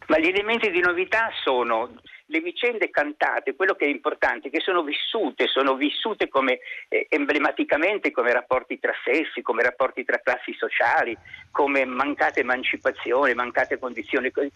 Ma 0.07 0.19
gli 0.19 0.27
elementi 0.27 0.71
di 0.71 0.79
novità 0.79 1.29
sono 1.43 1.91
le 2.29 2.39
vicende 2.41 2.89
cantate, 2.89 3.55
quello 3.55 3.73
che 3.73 3.85
è 3.85 3.89
importante, 3.89 4.49
che 4.49 4.59
sono 4.59 4.83
vissute, 4.83 5.47
sono 5.47 5.75
vissute 5.75 6.27
come, 6.27 6.59
eh, 6.87 7.07
emblematicamente 7.09 8.11
come 8.11 8.31
rapporti 8.31 8.79
tra 8.79 8.93
sessi, 9.03 9.41
come 9.41 9.63
rapporti 9.63 10.03
tra 10.05 10.19
classi 10.19 10.53
sociali, 10.53 11.17
come 11.51 11.85
mancata 11.85 12.39
emancipazione, 12.39 13.33
mancate 13.33 13.79
condizioni. 13.79 14.27
Eh, 14.27 14.51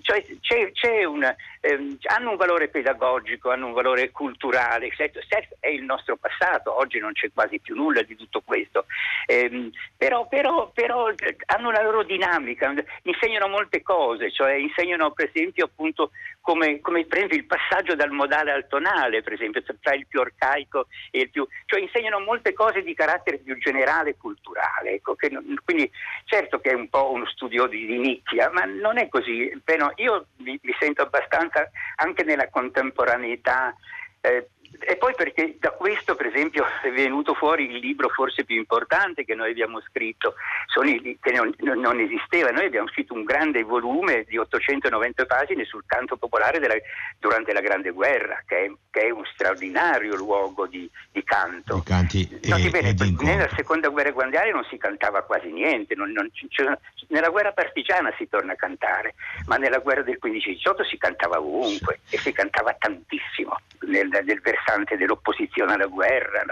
cioè, 0.00 0.24
c'è, 0.40 0.72
c'è 0.72 1.04
un, 1.04 1.22
eh, 1.60 1.96
hanno 2.04 2.30
un 2.30 2.36
valore 2.36 2.68
pedagogico, 2.68 3.50
hanno 3.50 3.66
un 3.66 3.72
valore 3.72 4.10
culturale, 4.10 4.88
è 5.60 5.68
il 5.68 5.82
nostro 5.82 6.16
passato, 6.16 6.76
oggi 6.76 6.98
non 6.98 7.12
c'è 7.12 7.30
quasi 7.32 7.60
più 7.60 7.74
nulla 7.74 8.02
di 8.02 8.16
tutto 8.16 8.40
questo, 8.40 8.86
eh, 9.26 9.70
però, 9.96 10.26
però, 10.26 10.70
però, 10.72 11.12
hanno 11.46 11.68
una 11.68 11.82
loro 11.82 12.02
dinamica, 12.02 12.72
insegnano 13.02 13.48
molte 13.48 13.82
cose, 13.82 14.30
cioè 14.32 14.54
insegnano 14.54 15.10
per 15.10 15.30
esempio 15.32 15.66
appunto 15.66 16.12
come, 16.40 16.80
come 16.80 17.04
per 17.04 17.18
esempio 17.18 17.38
il 17.38 17.46
passaggio 17.46 17.94
dal 17.94 18.10
modale 18.10 18.52
al 18.52 18.66
tonale, 18.66 19.22
per 19.22 19.34
esempio, 19.34 19.62
tra 19.80 19.94
il 19.94 20.06
più 20.06 20.20
arcaico 20.20 20.86
e 21.10 21.20
il 21.20 21.30
più... 21.30 21.46
cioè 21.66 21.80
insegnano 21.80 22.20
molte 22.20 22.52
cose 22.52 22.82
di 22.82 22.94
carattere 22.94 23.38
più 23.38 23.56
generale 23.58 24.10
e 24.10 24.16
culturale. 24.16 24.92
Ecco, 24.92 25.16
non, 25.30 25.56
quindi 25.64 25.90
certo 26.24 26.60
che 26.60 26.70
è 26.70 26.74
un 26.74 26.88
po' 26.88 27.12
uno 27.12 27.26
studio 27.26 27.66
di, 27.66 27.86
di 27.86 27.98
nicchia, 27.98 28.50
ma 28.50 28.64
non 28.64 28.98
è 28.98 29.08
così. 29.08 29.52
Però 29.64 29.90
io 29.96 30.26
mi, 30.38 30.58
mi 30.62 30.74
sento 30.78 31.02
abbastanza 31.02 31.70
anche 31.96 32.24
nella 32.24 32.48
contemporaneità. 32.48 33.74
Eh, 34.22 34.48
e 34.78 34.96
poi 34.96 35.14
perché 35.14 35.56
da 35.58 35.70
questo, 35.70 36.14
per 36.14 36.26
esempio, 36.26 36.64
è 36.82 36.90
venuto 36.90 37.34
fuori 37.34 37.64
il 37.64 37.78
libro 37.78 38.08
forse 38.08 38.44
più 38.44 38.56
importante 38.56 39.24
che 39.24 39.34
noi 39.34 39.50
abbiamo 39.50 39.80
scritto, 39.80 40.34
i, 40.84 41.18
che 41.20 41.32
non, 41.32 41.54
non, 41.58 41.98
esisteva. 42.00 42.50
Noi 42.50 42.66
abbiamo 42.66 42.88
scritto 42.88 43.14
un 43.14 43.24
grande 43.24 43.62
volume 43.62 44.24
di 44.28 44.38
890 44.38 45.26
pagine 45.26 45.64
sul 45.64 45.82
canto 45.86 46.16
popolare 46.16 46.60
della, 46.60 46.74
durante 47.18 47.52
la 47.52 47.60
Grande 47.60 47.90
Guerra, 47.90 48.42
che 48.46 48.64
è, 48.64 48.72
che 48.90 49.00
è 49.06 49.10
un 49.10 49.24
straordinario 49.32 50.14
luogo 50.14 50.66
di, 50.66 50.88
di 51.10 51.22
canto. 51.24 51.78
I 51.78 51.82
canti 51.82 52.40
Noti 52.44 52.66
e, 52.66 52.70
bene, 52.70 52.94
nella 53.20 53.48
seconda 53.54 53.88
guerra 53.88 54.12
mondiale 54.14 54.52
non 54.52 54.64
si 54.64 54.78
cantava 54.78 55.22
quasi 55.22 55.50
niente, 55.50 55.94
non, 55.94 56.12
non, 56.12 56.30
nella 57.08 57.28
guerra 57.28 57.52
partigiana 57.52 58.12
si 58.16 58.28
torna 58.28 58.52
a 58.52 58.56
cantare, 58.56 59.14
ma 59.46 59.56
nella 59.56 59.78
guerra 59.78 60.02
del 60.02 60.18
15-18 60.22 60.86
si 60.88 60.96
cantava 60.96 61.38
ovunque 61.38 62.00
e 62.08 62.18
si 62.18 62.32
cantava 62.32 62.74
tantissimo 62.78 63.56
nel, 63.86 64.08
nel 64.08 64.40
versante 64.60 64.96
dell'opposizione 64.96 65.74
alla 65.74 65.86
guerra, 65.86 66.44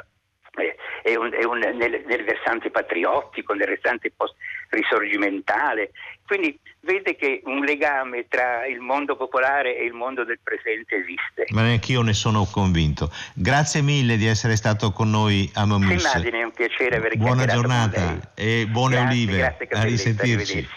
è 1.02 1.14
un, 1.14 1.30
è 1.32 1.44
un, 1.44 1.58
nel, 1.58 2.02
nel, 2.04 2.24
versante 2.24 2.70
patriottico, 2.70 3.52
nel 3.52 3.68
versante 3.68 4.12
post-risorgimentale. 4.14 5.92
Quindi 6.26 6.58
vede 6.80 7.14
che 7.14 7.42
un 7.44 7.64
legame 7.64 8.26
tra 8.28 8.66
il 8.66 8.80
mondo 8.80 9.14
popolare 9.16 9.76
e 9.76 9.84
il 9.84 9.92
mondo 9.92 10.24
del 10.24 10.40
presente 10.42 10.96
esiste. 10.96 11.46
Ma 11.50 11.62
neanche 11.62 11.92
io 11.92 12.02
ne 12.02 12.12
sono 12.12 12.44
convinto. 12.50 13.12
Grazie 13.34 13.82
mille 13.82 14.16
di 14.16 14.26
essere 14.26 14.56
stato 14.56 14.90
con 14.90 15.10
noi 15.10 15.48
a 15.54 15.64
Mamus. 15.64 16.02
Immagine, 16.02 16.40
è 16.40 16.44
un 16.44 16.52
piacere 16.52 16.96
aver 16.96 17.16
Buona 17.16 17.46
giornata 17.46 18.32
e 18.34 18.66
buone 18.66 18.96
grazie, 18.96 19.10
olive. 19.12 19.36
Grazie, 19.36 19.68
a 19.70 19.82
risentirci. 19.84 20.68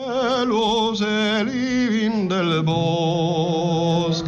Bellos 0.00 1.00
elin 1.02 2.26
del 2.26 2.62
bosc, 2.62 4.24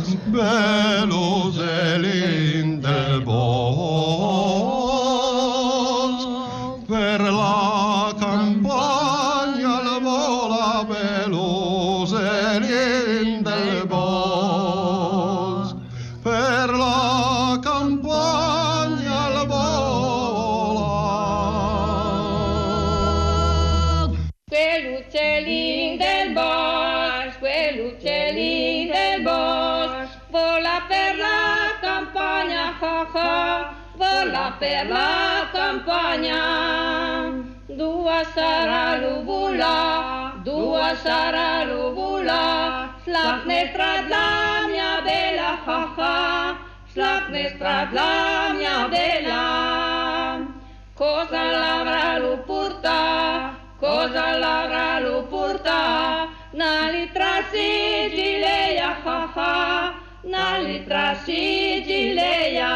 dua 41.02 41.10
sarà 41.10 41.64
l'uvula, 41.64 42.94
slapne 43.04 43.70
strad 43.72 44.08
la 44.08 44.66
mia 44.68 45.00
bella, 45.02 45.58
ha 45.64 45.92
ha, 45.96 46.58
slapne 46.92 47.48
strad 47.54 47.92
la 47.92 48.52
mia 48.54 48.86
bella. 48.88 50.46
Cosa 50.94 51.50
l'avrà 51.50 52.18
lu 52.18 52.44
porta? 52.44 53.58
Cosa 53.78 54.38
l'avrà 54.38 55.00
lu 55.00 55.26
porta? 55.26 56.28
Nali 56.52 57.10
trasigileia, 57.10 58.96
ha 59.02 59.32
ha, 59.34 59.94
nali 60.22 60.84
trasigileia. 60.84 62.68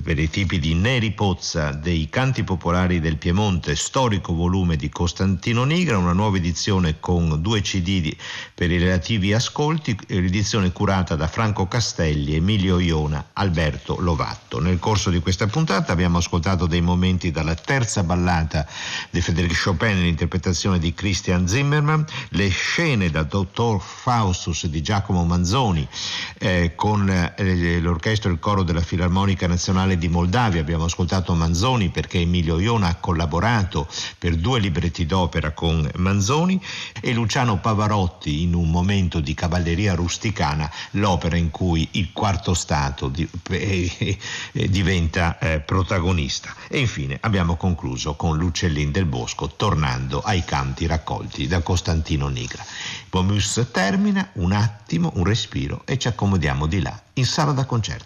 per 0.02 0.18
i 0.18 0.28
tipi 0.28 0.58
di 0.58 0.74
Neri 0.74 1.12
Pozza 1.12 1.72
dei 1.72 2.08
Canti 2.10 2.44
Popolari 2.44 3.00
del 3.00 3.16
Piemonte, 3.16 3.74
storico 3.74 4.34
volume 4.34 4.76
di 4.76 4.90
Costantino 4.90 5.64
Nigra, 5.64 5.96
una 5.96 6.12
nuova 6.12 6.36
edizione 6.36 7.00
con 7.00 7.40
due 7.40 7.62
CD 7.62 8.14
per 8.54 8.70
i 8.70 8.78
relativi 8.78 9.32
ascolti, 9.32 9.98
l'edizione 10.08 10.70
curata 10.70 11.16
da 11.16 11.26
Franco 11.28 11.66
Castelli, 11.66 12.34
Emilio 12.34 12.78
Iona, 12.78 13.30
Alberto 13.32 13.98
Lovatto. 14.00 14.60
Nel 14.60 14.78
corso 14.78 15.08
di 15.08 15.20
questa 15.20 15.46
puntata 15.46 15.92
abbiamo 15.92 16.18
ascoltato 16.18 16.66
dei 16.66 16.82
momenti 16.82 17.30
dalla 17.30 17.54
terza 17.54 18.02
ballata 18.02 18.66
di 19.08 19.22
Frédéric 19.22 19.62
Chopin 19.62 19.94
nell'interpretazione 19.94 20.78
di 20.78 20.92
Christian 20.92 21.48
Zimmermann, 21.48 22.02
le 22.30 22.48
scene 22.50 23.10
da 23.10 23.22
Dottor 23.22 23.80
Faustus 23.80 24.66
di 24.66 24.82
Giacomo 24.82 25.24
Manzoni 25.24 25.88
eh, 26.36 26.74
con 26.74 27.08
eh, 27.08 27.80
l'orchestra 27.80 28.28
e 28.28 28.34
il 28.34 28.38
coro 28.38 28.62
della 28.62 28.82
Filarmonica 28.82 29.46
Nazionale 29.46 29.68
di 29.70 30.08
Moldavia. 30.08 30.60
Abbiamo 30.60 30.84
ascoltato 30.84 31.32
Manzoni 31.34 31.90
perché 31.90 32.18
Emilio 32.18 32.58
Iona 32.58 32.88
ha 32.88 32.94
collaborato 32.96 33.86
per 34.18 34.34
due 34.34 34.58
libretti 34.58 35.06
d'opera 35.06 35.52
con 35.52 35.88
Manzoni 35.94 36.60
e 37.00 37.12
Luciano 37.12 37.58
Pavarotti 37.58 38.42
in 38.42 38.54
un 38.54 38.68
momento 38.68 39.20
di 39.20 39.32
cavalleria 39.32 39.94
rusticana, 39.94 40.68
l'opera 40.92 41.36
in 41.36 41.50
cui 41.50 41.86
il 41.92 42.10
quarto 42.12 42.52
stato 42.54 43.08
di, 43.08 43.28
eh, 43.50 44.18
eh, 44.52 44.68
diventa 44.68 45.38
eh, 45.38 45.60
protagonista. 45.60 46.52
E 46.68 46.80
infine 46.80 47.18
abbiamo 47.20 47.54
concluso 47.54 48.14
con 48.14 48.36
L'Uccellin 48.36 48.90
del 48.90 49.04
Bosco 49.04 49.50
tornando 49.54 50.20
ai 50.20 50.44
canti 50.44 50.86
raccolti 50.86 51.46
da 51.46 51.60
Costantino 51.60 52.26
Nigra. 52.26 52.64
Pomus 53.08 53.68
termina, 53.70 54.30
un 54.34 54.50
attimo, 54.50 55.12
un 55.14 55.24
respiro 55.24 55.82
e 55.84 55.96
ci 55.96 56.08
accomodiamo 56.08 56.66
di 56.66 56.80
là, 56.82 57.00
in 57.14 57.24
sala 57.24 57.52
da 57.52 57.64
concerto. 57.64 57.98